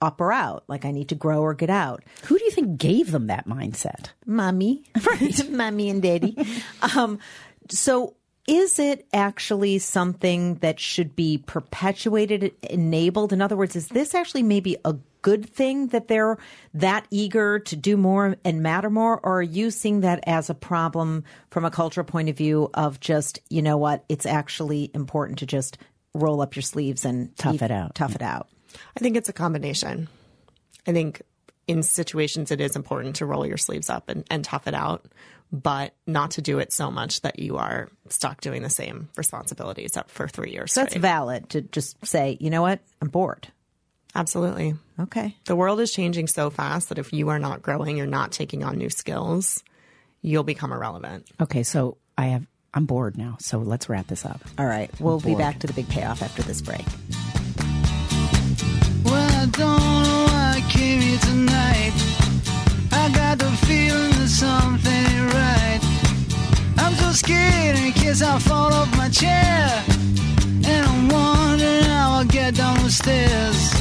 up 0.00 0.20
or 0.20 0.32
out, 0.32 0.64
like 0.66 0.84
I 0.84 0.90
need 0.90 1.08
to 1.10 1.14
grow 1.14 1.40
or 1.42 1.54
get 1.54 1.70
out. 1.70 2.02
Who 2.24 2.38
do 2.38 2.44
you 2.44 2.50
think 2.50 2.78
gave 2.78 3.12
them 3.12 3.28
that 3.28 3.46
mindset? 3.46 4.08
mommy, 4.26 4.84
right? 5.06 5.48
mommy 5.50 5.90
and 5.90 6.02
daddy. 6.02 6.36
Um, 6.96 7.18
so 7.68 8.14
is 8.46 8.78
it 8.78 9.06
actually 9.12 9.78
something 9.78 10.56
that 10.56 10.80
should 10.80 11.14
be 11.14 11.38
perpetuated, 11.38 12.52
enabled? 12.62 13.32
In 13.32 13.40
other 13.40 13.56
words, 13.56 13.76
is 13.76 13.88
this 13.88 14.14
actually 14.14 14.42
maybe 14.42 14.76
a 14.84 14.96
good 15.22 15.48
thing 15.48 15.86
that 15.88 16.08
they're 16.08 16.36
that 16.74 17.06
eager 17.10 17.60
to 17.60 17.76
do 17.76 17.96
more 17.96 18.36
and 18.44 18.62
matter 18.62 18.90
more? 18.90 19.20
Or 19.22 19.38
are 19.38 19.42
you 19.42 19.70
seeing 19.70 20.00
that 20.00 20.24
as 20.26 20.50
a 20.50 20.54
problem 20.54 21.24
from 21.50 21.64
a 21.64 21.70
cultural 21.70 22.04
point 22.04 22.28
of 22.28 22.36
view 22.36 22.68
of 22.74 22.98
just, 22.98 23.38
you 23.48 23.62
know 23.62 23.76
what, 23.76 24.04
it's 24.08 24.26
actually 24.26 24.90
important 24.92 25.38
to 25.38 25.46
just 25.46 25.78
roll 26.14 26.40
up 26.40 26.56
your 26.56 26.62
sleeves 26.62 27.04
and 27.04 27.36
Tough 27.36 27.62
it 27.62 27.70
out. 27.70 27.94
Tough 27.94 28.16
it 28.16 28.22
out. 28.22 28.48
I 28.96 29.00
think 29.00 29.16
it's 29.16 29.28
a 29.28 29.32
combination. 29.32 30.08
I 30.86 30.92
think 30.92 31.22
in 31.66 31.82
situations 31.82 32.50
it 32.50 32.60
is 32.60 32.76
important 32.76 33.16
to 33.16 33.26
roll 33.26 33.46
your 33.46 33.56
sleeves 33.56 33.88
up 33.88 34.08
and, 34.08 34.24
and 34.30 34.44
tough 34.44 34.66
it 34.66 34.74
out, 34.74 35.06
but 35.52 35.94
not 36.06 36.32
to 36.32 36.42
do 36.42 36.58
it 36.58 36.72
so 36.72 36.90
much 36.90 37.20
that 37.20 37.38
you 37.38 37.56
are 37.58 37.88
stuck 38.08 38.40
doing 38.40 38.62
the 38.62 38.70
same 38.70 39.08
responsibilities 39.16 39.96
up 39.96 40.10
for 40.10 40.26
three 40.26 40.50
years. 40.50 40.72
So 40.72 40.80
that's 40.80 40.92
straight. 40.92 41.02
valid 41.02 41.50
to 41.50 41.62
just 41.62 42.04
say, 42.04 42.36
you 42.40 42.50
know 42.50 42.62
what, 42.62 42.80
I'm 43.00 43.08
bored. 43.08 43.48
Absolutely. 44.14 44.74
Okay. 45.00 45.36
The 45.46 45.56
world 45.56 45.80
is 45.80 45.90
changing 45.90 46.26
so 46.26 46.50
fast 46.50 46.88
that 46.90 46.98
if 46.98 47.12
you 47.12 47.28
are 47.30 47.38
not 47.38 47.62
growing, 47.62 47.96
you're 47.96 48.06
not 48.06 48.32
taking 48.32 48.62
on 48.62 48.76
new 48.76 48.90
skills, 48.90 49.62
you'll 50.20 50.42
become 50.42 50.72
irrelevant. 50.72 51.26
Okay, 51.40 51.62
so 51.62 51.96
I 52.16 52.26
have. 52.26 52.46
I'm 52.74 52.86
bored 52.86 53.18
now, 53.18 53.36
so 53.38 53.58
let's 53.58 53.90
wrap 53.90 54.06
this 54.06 54.24
up. 54.24 54.40
All 54.56 54.64
right. 54.64 54.90
We'll 54.98 55.20
be 55.20 55.34
back 55.34 55.58
to 55.58 55.66
the 55.66 55.74
big 55.74 55.90
payoff 55.90 56.22
after 56.22 56.42
this 56.42 56.62
break. 56.62 56.86
Got 63.32 63.38
the 63.38 63.66
feeling 63.66 64.10
that 64.10 64.28
something 64.28 65.26
right. 65.32 65.80
I'm 66.76 66.92
so 66.96 67.12
scared 67.12 67.78
in 67.78 67.92
case 67.92 68.20
I 68.20 68.38
fall 68.38 68.70
off 68.74 68.94
my 68.94 69.08
chair. 69.08 69.82
And 70.68 70.86
I'm 70.86 71.08
wondering 71.08 71.84
how 71.84 72.18
I'll 72.18 72.24
get 72.26 72.56
down 72.56 72.76
the 72.82 72.90
stairs. 72.90 73.72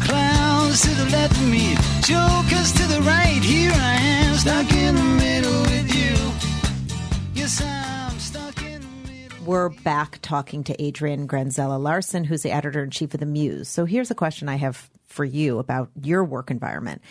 Clowns 0.00 0.80
to 0.80 0.88
the 0.88 1.10
left 1.10 1.36
of 1.36 1.46
me, 1.46 1.74
jokers 2.00 2.72
to 2.72 2.84
the 2.88 3.02
right. 3.02 3.42
Here 3.42 3.70
I 3.70 3.96
am, 4.00 4.34
stuck 4.36 4.72
in 4.72 4.94
the 4.94 5.02
middle 5.02 5.60
with 5.64 5.94
you. 5.94 6.16
Yes, 7.34 7.60
I'm 7.62 8.18
stuck 8.18 8.62
in 8.62 8.80
the 8.80 9.12
middle. 9.12 9.44
We're 9.44 9.68
back 9.68 10.20
talking 10.22 10.64
to 10.64 10.82
Adrian 10.82 11.28
Granzella 11.28 11.78
Larssen, 11.78 12.24
who's 12.24 12.44
the 12.44 12.52
editor 12.52 12.82
in 12.82 12.88
chief 12.92 13.12
of 13.12 13.20
the 13.20 13.26
Muse. 13.26 13.68
So 13.68 13.84
here's 13.84 14.10
a 14.10 14.14
question 14.14 14.48
I 14.48 14.56
have 14.56 14.88
for 15.04 15.26
you 15.26 15.58
about 15.58 15.90
your 16.00 16.24
work 16.24 16.50
environment. 16.50 17.02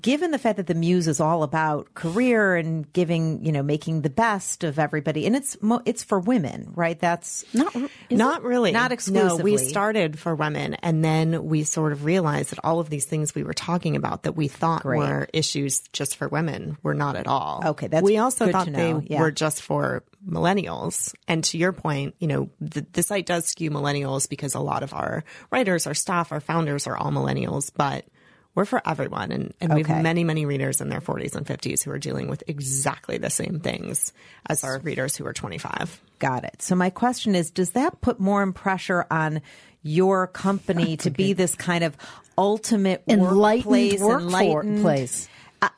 Given 0.00 0.30
the 0.30 0.38
fact 0.38 0.56
that 0.56 0.66
the 0.66 0.74
Muse 0.74 1.06
is 1.08 1.20
all 1.20 1.42
about 1.42 1.94
career 1.94 2.56
and 2.56 2.90
giving, 2.92 3.44
you 3.44 3.52
know, 3.52 3.62
making 3.62 4.00
the 4.00 4.10
best 4.10 4.64
of 4.64 4.78
everybody, 4.78 5.26
and 5.26 5.36
it's 5.36 5.60
mo- 5.62 5.82
it's 5.84 6.02
for 6.02 6.18
women, 6.18 6.72
right? 6.74 6.98
That's 6.98 7.44
Not, 7.54 7.76
Not 8.10 8.42
really. 8.42 8.72
Not 8.72 8.92
exclusively. 8.92 9.38
No, 9.38 9.44
we 9.44 9.58
started 9.58 10.18
for 10.18 10.34
women 10.34 10.74
and 10.74 11.04
then 11.04 11.44
we 11.44 11.64
sort 11.64 11.92
of 11.92 12.04
realized 12.04 12.50
that 12.50 12.60
all 12.64 12.80
of 12.80 12.90
these 12.90 13.04
things 13.04 13.34
we 13.34 13.44
were 13.44 13.52
talking 13.52 13.94
about 13.94 14.22
that 14.24 14.32
we 14.32 14.48
thought 14.48 14.82
Great. 14.82 14.98
were 14.98 15.28
issues 15.32 15.80
just 15.92 16.16
for 16.16 16.28
women 16.28 16.78
were 16.82 16.94
not 16.94 17.16
at 17.16 17.26
all. 17.26 17.62
Okay, 17.64 17.86
that's 17.86 18.02
We 18.02 18.16
also 18.16 18.50
thought 18.50 18.72
they 18.72 18.94
yeah. 19.06 19.20
were 19.20 19.30
just 19.30 19.62
for 19.62 20.02
millennials. 20.26 21.14
And 21.28 21.44
to 21.44 21.58
your 21.58 21.72
point, 21.72 22.14
you 22.18 22.26
know, 22.26 22.50
the, 22.60 22.86
the 22.92 23.02
site 23.02 23.26
does 23.26 23.46
skew 23.46 23.70
millennials 23.70 24.28
because 24.28 24.54
a 24.54 24.60
lot 24.60 24.82
of 24.82 24.94
our 24.94 25.24
writers, 25.50 25.86
our 25.86 25.94
staff, 25.94 26.32
our 26.32 26.40
founders 26.40 26.86
are 26.86 26.96
all 26.96 27.10
millennials, 27.10 27.70
but 27.74 28.06
we're 28.54 28.64
for 28.64 28.80
everyone. 28.86 29.32
And, 29.32 29.54
and 29.60 29.74
we 29.74 29.82
have 29.82 30.02
many, 30.02 30.24
many 30.24 30.46
readers 30.46 30.80
in 30.80 30.88
their 30.88 31.00
40s 31.00 31.34
and 31.34 31.46
50s 31.46 31.82
who 31.82 31.90
are 31.90 31.98
dealing 31.98 32.28
with 32.28 32.42
exactly 32.46 33.18
the 33.18 33.30
same 33.30 33.60
things 33.60 34.12
as 34.46 34.62
our 34.64 34.78
readers 34.78 35.16
who 35.16 35.26
are 35.26 35.32
25. 35.32 36.00
Got 36.18 36.44
it. 36.44 36.62
So 36.62 36.74
my 36.74 36.90
question 36.90 37.34
is, 37.34 37.50
does 37.50 37.70
that 37.70 38.00
put 38.00 38.20
more 38.20 38.50
pressure 38.52 39.06
on 39.10 39.42
your 39.82 40.26
company 40.26 40.96
to 40.96 41.10
be 41.10 41.34
this 41.34 41.54
kind 41.54 41.84
of 41.84 41.96
ultimate 42.36 43.02
Enlightened 43.06 43.66
workplace, 43.66 44.00
work 44.00 44.22
enlightened 44.22 44.82
place. 44.82 45.28
I, 45.62 45.70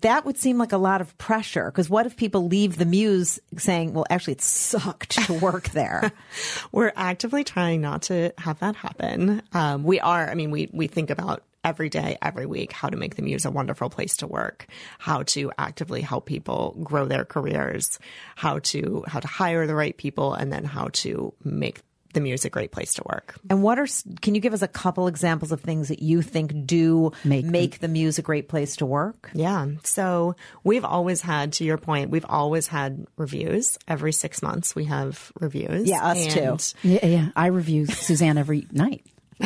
that 0.00 0.24
would 0.24 0.36
seem 0.36 0.58
like 0.58 0.72
a 0.72 0.78
lot 0.78 1.00
of 1.00 1.16
pressure 1.18 1.70
because 1.70 1.88
what 1.88 2.06
if 2.06 2.16
people 2.16 2.46
leave 2.48 2.76
the 2.76 2.84
muse 2.84 3.38
saying, 3.56 3.94
"Well, 3.94 4.06
actually, 4.10 4.34
it 4.34 4.42
sucked 4.42 5.12
to 5.26 5.34
work 5.34 5.70
there." 5.70 6.12
We're 6.72 6.92
actively 6.96 7.44
trying 7.44 7.80
not 7.80 8.02
to 8.02 8.32
have 8.38 8.58
that 8.60 8.76
happen. 8.76 9.42
Um, 9.52 9.84
we 9.84 10.00
are, 10.00 10.28
I 10.28 10.34
mean, 10.34 10.50
we, 10.50 10.68
we 10.72 10.88
think 10.88 11.10
about 11.10 11.42
every 11.64 11.88
day, 11.88 12.16
every 12.22 12.46
week, 12.46 12.70
how 12.72 12.88
to 12.88 12.96
make 12.96 13.16
the 13.16 13.22
Muse 13.22 13.44
a 13.44 13.50
wonderful 13.50 13.88
place 13.90 14.18
to 14.18 14.26
work, 14.26 14.66
how 14.98 15.22
to 15.24 15.50
actively 15.58 16.02
help 16.02 16.26
people 16.26 16.76
grow 16.84 17.06
their 17.06 17.24
careers, 17.24 17.98
how 18.36 18.58
to, 18.60 19.02
how 19.08 19.18
to 19.20 19.26
hire 19.28 19.66
the 19.66 19.74
right 19.74 19.96
people, 19.96 20.34
and 20.34 20.52
then 20.52 20.64
how 20.64 20.88
to 20.92 21.32
make 21.42 21.80
the 22.12 22.20
Muse 22.20 22.44
a 22.44 22.50
great 22.50 22.70
place 22.70 22.94
to 22.94 23.02
work. 23.10 23.34
and 23.50 23.60
what 23.60 23.76
are? 23.76 23.88
Can 24.22 24.36
you 24.36 24.40
give 24.40 24.52
us 24.54 24.62
a 24.62 24.68
couple 24.68 25.08
examples 25.08 25.50
of 25.50 25.60
things 25.62 25.88
that 25.88 26.00
you 26.00 26.22
think 26.22 26.64
do 26.64 27.10
Make- 27.24 27.44
make, 27.44 27.78
the 27.80 27.88
muse 27.88 28.20
a 28.20 28.22
great 28.22 28.48
place 28.48 28.76
to 28.76 28.86
work? 28.86 29.30
Yeah. 29.34 29.66
So 29.82 30.36
we've 30.62 30.84
always 30.84 31.22
had, 31.22 31.54
to 31.54 31.64
your 31.64 31.76
point, 31.76 32.10
we've 32.10 32.24
always 32.28 32.68
had 32.68 33.04
reviews. 33.16 33.78
Every 33.88 34.12
six 34.12 34.42
months 34.42 34.76
we 34.76 34.84
have 34.84 35.32
reviews. 35.40 35.88
Yeah, 35.88 36.04
us 36.04 36.32
too. 36.32 36.56
Yeah, 36.88 37.04
yeah. 37.04 37.28
I 37.34 37.46
review 37.46 37.86
Suzanne 37.86 38.38
every 38.38 38.68
night. 38.70 39.04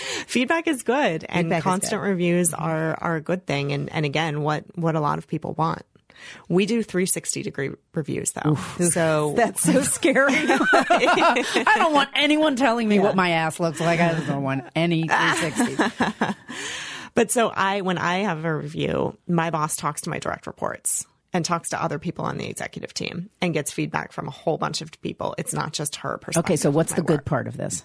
feedback 0.26 0.66
is 0.66 0.82
good 0.82 1.24
and 1.28 1.46
Feedback 1.46 1.62
constant 1.62 2.02
good. 2.02 2.08
reviews 2.08 2.50
mm-hmm. 2.50 2.62
are 2.62 2.94
are 3.00 3.16
a 3.16 3.20
good 3.20 3.46
thing 3.46 3.72
and 3.72 3.90
and 3.92 4.04
again 4.04 4.42
what 4.42 4.64
what 4.76 4.94
a 4.94 5.00
lot 5.00 5.18
of 5.18 5.26
people 5.26 5.54
want 5.54 5.82
we 6.48 6.66
do 6.66 6.82
360 6.82 7.42
degree 7.42 7.70
reviews 7.94 8.32
though 8.32 8.56
so 8.90 9.32
That's 9.36 9.62
so 9.62 9.80
scary. 9.96 10.34
I 10.34 11.74
don't 11.76 11.94
want 11.94 12.10
anyone 12.14 12.56
telling 12.56 12.88
me 12.88 12.98
what 12.98 13.16
my 13.16 13.30
ass 13.30 13.58
looks 13.58 13.80
like. 13.80 14.00
I 14.00 14.12
don't 14.26 14.42
want 14.42 14.64
any 14.76 15.08
360. 15.08 16.34
but 17.14 17.30
so 17.30 17.48
i 17.48 17.80
when 17.80 17.98
i 17.98 18.18
have 18.18 18.44
a 18.44 18.54
review 18.54 19.16
my 19.26 19.50
boss 19.50 19.76
talks 19.76 20.02
to 20.02 20.10
my 20.10 20.18
direct 20.18 20.46
reports 20.46 21.06
and 21.32 21.44
talks 21.44 21.70
to 21.70 21.82
other 21.82 21.98
people 21.98 22.24
on 22.24 22.36
the 22.38 22.46
executive 22.48 22.92
team 22.92 23.30
and 23.40 23.54
gets 23.54 23.72
feedback 23.72 24.12
from 24.12 24.28
a 24.28 24.30
whole 24.30 24.58
bunch 24.58 24.80
of 24.82 24.90
people 25.00 25.34
it's 25.38 25.52
not 25.54 25.72
just 25.72 25.96
her 25.96 26.18
perspective 26.18 26.50
Okay, 26.50 26.56
so 26.56 26.70
what's 26.70 26.92
the 26.94 27.02
good 27.02 27.20
work. 27.20 27.24
part 27.24 27.46
of 27.48 27.56
this? 27.56 27.84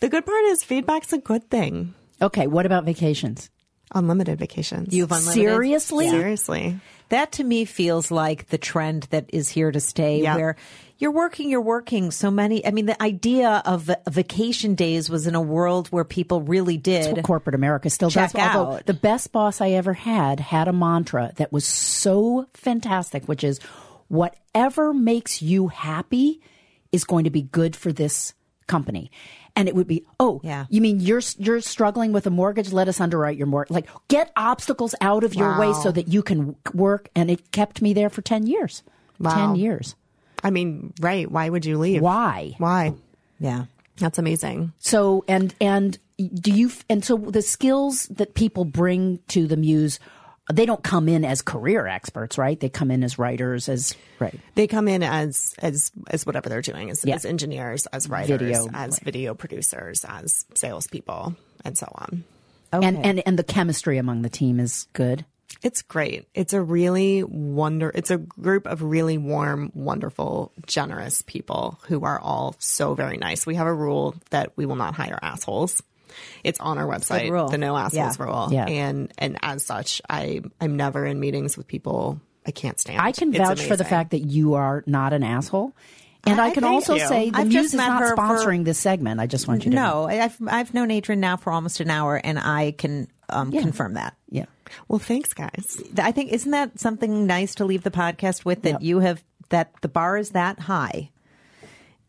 The 0.00 0.08
good 0.08 0.24
part 0.26 0.44
is 0.46 0.64
feedback's 0.64 1.12
a 1.12 1.18
good 1.18 1.48
thing. 1.50 1.94
Okay, 2.22 2.46
what 2.46 2.66
about 2.66 2.84
vacations? 2.84 3.50
Unlimited 3.92 4.38
vacations. 4.38 4.94
You've 4.94 5.10
unlimited. 5.10 5.34
Seriously? 5.34 6.08
Seriously. 6.08 6.80
That 7.08 7.32
to 7.32 7.44
me 7.44 7.64
feels 7.64 8.12
like 8.12 8.48
the 8.48 8.58
trend 8.58 9.04
that 9.10 9.26
is 9.32 9.48
here 9.48 9.72
to 9.72 9.80
stay 9.80 10.22
Yeah. 10.22 10.36
where 10.36 10.56
you're 10.98 11.10
working, 11.10 11.50
you're 11.50 11.60
working 11.60 12.12
so 12.12 12.30
many. 12.30 12.64
I 12.64 12.70
mean, 12.70 12.86
the 12.86 13.02
idea 13.02 13.62
of 13.64 13.90
vacation 14.08 14.76
days 14.76 15.10
was 15.10 15.26
in 15.26 15.34
a 15.34 15.40
world 15.40 15.88
where 15.88 16.04
people 16.04 16.42
really 16.42 16.76
did. 16.76 17.10
what 17.16 17.24
corporate 17.24 17.56
America 17.56 17.90
still 17.90 18.10
Check 18.10 18.32
does. 18.32 18.54
Although 18.54 18.76
out. 18.76 18.86
the 18.86 18.94
best 18.94 19.32
boss 19.32 19.60
I 19.60 19.70
ever 19.70 19.94
had 19.94 20.38
had 20.38 20.68
a 20.68 20.72
mantra 20.72 21.32
that 21.36 21.52
was 21.52 21.64
so 21.64 22.46
fantastic, 22.54 23.24
which 23.26 23.42
is 23.42 23.58
whatever 24.06 24.92
makes 24.94 25.42
you 25.42 25.68
happy 25.68 26.40
is 26.92 27.04
going 27.04 27.24
to 27.24 27.30
be 27.30 27.42
good 27.42 27.74
for 27.74 27.92
this 27.92 28.34
company. 28.68 29.10
And 29.56 29.68
it 29.68 29.74
would 29.74 29.86
be, 29.86 30.04
oh, 30.18 30.40
Yeah. 30.44 30.66
you 30.70 30.80
mean 30.80 31.00
you're 31.00 31.22
you're 31.38 31.60
struggling 31.60 32.12
with 32.12 32.26
a 32.26 32.30
mortgage? 32.30 32.72
Let 32.72 32.88
us 32.88 33.00
underwrite 33.00 33.36
your 33.36 33.46
mortgage. 33.46 33.72
Like, 33.74 33.88
get 34.08 34.32
obstacles 34.36 34.94
out 35.00 35.24
of 35.24 35.34
your 35.34 35.58
way 35.58 35.72
so 35.74 35.90
that 35.92 36.08
you 36.08 36.22
can 36.22 36.56
work. 36.72 37.08
And 37.14 37.30
it 37.30 37.52
kept 37.52 37.82
me 37.82 37.92
there 37.92 38.10
for 38.10 38.22
ten 38.22 38.46
years. 38.46 38.82
Wow. 39.18 39.34
Ten 39.34 39.56
years. 39.56 39.94
I 40.42 40.50
mean, 40.50 40.94
right. 41.00 41.30
Why 41.30 41.48
would 41.48 41.66
you 41.66 41.78
leave? 41.78 42.00
Why? 42.00 42.54
Why? 42.58 42.94
yeah. 43.38 43.64
That's 43.98 44.18
amazing. 44.18 44.72
So 44.78 45.24
and 45.28 45.54
and 45.60 45.98
do 46.16 46.52
you 46.52 46.70
and 46.88 47.04
so 47.04 47.16
the 47.18 47.42
skills 47.42 48.06
that 48.06 48.32
people 48.34 48.64
bring 48.64 49.18
to 49.28 49.46
the 49.46 49.56
muse, 49.58 49.98
they 50.52 50.66
don't 50.66 50.82
come 50.82 51.08
in 51.08 51.24
as 51.24 51.42
career 51.42 51.86
experts, 51.86 52.38
right? 52.38 52.58
They 52.58 52.68
come 52.68 52.90
in 52.90 53.02
as 53.04 53.18
writers, 53.18 53.68
as 53.68 53.94
right. 54.18 54.38
They 54.54 54.66
come 54.66 54.88
in 54.88 55.02
as 55.02 55.54
as 55.58 55.90
as 56.08 56.26
whatever 56.26 56.48
they're 56.48 56.62
doing, 56.62 56.90
as, 56.90 57.04
Yeah. 57.04 57.14
as 57.16 57.24
engineers, 57.24 57.86
as 57.86 58.08
writers, 58.08 58.40
Video, 58.40 58.68
as 58.72 58.92
right. 58.92 59.00
video 59.04 59.34
producers, 59.34 60.04
as 60.08 60.44
salespeople, 60.54 61.34
and 61.64 61.76
so 61.76 61.90
on. 61.94 62.24
Okay. 62.72 62.86
And 62.86 63.04
and 63.04 63.22
and 63.26 63.38
the 63.38 63.44
chemistry 63.44 63.98
among 63.98 64.22
the 64.22 64.30
team 64.30 64.60
is 64.60 64.86
good. 64.92 65.24
It's 65.62 65.82
great. 65.82 66.26
It's 66.34 66.52
a 66.52 66.62
really 66.62 67.22
wonder. 67.24 67.90
It's 67.94 68.10
a 68.10 68.16
group 68.18 68.66
of 68.66 68.82
really 68.82 69.18
warm, 69.18 69.72
wonderful, 69.74 70.52
generous 70.66 71.22
people 71.22 71.78
who 71.88 72.04
are 72.04 72.18
all 72.20 72.54
so 72.60 72.94
very 72.94 73.16
nice. 73.18 73.44
We 73.46 73.56
have 73.56 73.66
a 73.66 73.74
rule 73.74 74.14
that 74.30 74.52
we 74.56 74.64
will 74.64 74.76
not 74.76 74.94
hire 74.94 75.18
assholes. 75.20 75.82
It's 76.44 76.58
on 76.60 76.78
our 76.78 76.86
website, 76.86 77.30
rule. 77.30 77.48
the 77.48 77.58
no 77.58 77.76
assholes 77.76 78.18
Yeah. 78.18 78.24
rule. 78.24 78.48
Yeah. 78.50 78.64
And 78.66 79.12
and 79.18 79.38
as 79.42 79.64
such, 79.64 80.00
I 80.08 80.42
I'm 80.60 80.76
never 80.76 81.04
in 81.06 81.20
meetings 81.20 81.56
with 81.56 81.66
people 81.66 82.20
I 82.46 82.50
can't 82.52 82.78
stand. 82.80 83.00
I 83.00 83.12
can 83.12 83.30
It's 83.34 83.38
vouch 83.38 83.62
for 83.62 83.76
the 83.76 83.84
fact 83.84 84.10
that 84.12 84.20
you 84.20 84.54
are 84.54 84.82
not 84.86 85.12
an 85.12 85.22
asshole. 85.22 85.74
And 86.26 86.38
I, 86.40 86.48
I- 86.48 86.50
can 86.50 86.64
also 86.64 86.94
you. 86.94 87.06
say 87.08 87.30
the 87.30 87.38
I've 87.38 87.48
Muse 87.48 87.66
is 87.66 87.74
not 87.74 88.00
her 88.00 88.14
for- 88.14 88.22
sponsoring 88.22 88.64
this 88.64 88.78
segment. 88.78 89.20
I 89.20 89.26
just 89.26 89.48
want 89.48 89.64
you 89.64 89.70
to 89.70 89.76
know. 89.76 90.06
No, 90.06 90.08
I've 90.08 90.36
I've 90.46 90.74
known 90.74 90.90
Adrian 90.90 91.20
now 91.20 91.36
for 91.36 91.52
almost 91.52 91.80
an 91.80 91.90
hour, 91.90 92.16
and 92.16 92.38
I 92.38 92.72
can 92.72 93.08
um, 93.30 93.52
confirm 93.52 93.94
that. 93.94 94.16
Yeah. 94.28 94.46
Well, 94.88 94.98
thanks, 94.98 95.32
guys. 95.32 95.82
I 95.98 96.12
think 96.12 96.32
isn't 96.32 96.50
that 96.50 96.78
something 96.78 97.26
nice 97.26 97.54
to 97.56 97.64
leave 97.64 97.82
the 97.84 97.90
podcast 97.90 98.44
with 98.44 98.62
that 98.62 98.72
Yep. 98.72 98.82
you 98.82 98.98
have 99.00 99.22
that 99.48 99.72
the 99.80 99.88
bar 99.88 100.16
is 100.18 100.30
that 100.30 100.58
high, 100.60 101.10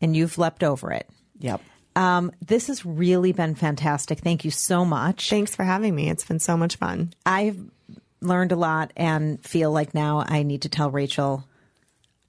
and 0.00 0.14
you've 0.16 0.36
leapt 0.38 0.62
over 0.62 0.92
it. 0.92 1.08
Yep. 1.38 1.60
Um, 1.94 2.32
this 2.44 2.68
has 2.68 2.86
really 2.86 3.32
been 3.32 3.54
fantastic. 3.54 4.20
Thank 4.20 4.44
you 4.44 4.50
so 4.50 4.84
much. 4.84 5.28
Thanks 5.30 5.54
for 5.54 5.64
having 5.64 5.94
me. 5.94 6.08
It's 6.08 6.24
been 6.24 6.38
so 6.38 6.56
much 6.56 6.76
fun. 6.76 7.12
I've 7.26 7.58
learned 8.20 8.52
a 8.52 8.56
lot 8.56 8.92
and 8.96 9.44
feel 9.44 9.70
like 9.72 9.94
now 9.94 10.24
I 10.26 10.42
need 10.42 10.62
to 10.62 10.68
tell 10.68 10.90
Rachel 10.90 11.44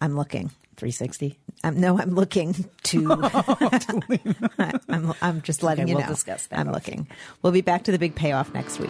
I'm 0.02 0.16
looking. 0.18 0.50
360. 0.78 1.40
Um, 1.64 1.80
no, 1.80 1.98
I'm 2.00 2.16
looking 2.16 2.54
to. 2.84 3.08
I'm, 4.90 5.14
I'm 5.22 5.42
just 5.44 5.64
letting 5.64 5.84
Okay, 5.84 5.92
you 5.92 5.98
we'll 5.98 6.06
know. 6.06 6.12
discuss 6.12 6.48
that 6.48 6.60
I'm 6.60 6.68
off. 6.70 6.74
looking. 6.76 7.08
We'll 7.42 7.54
be 7.54 7.62
back 7.62 7.84
to 7.84 7.92
the 7.92 8.00
big 8.00 8.16
payoff 8.16 8.54
next 8.54 8.80
week. 8.80 8.90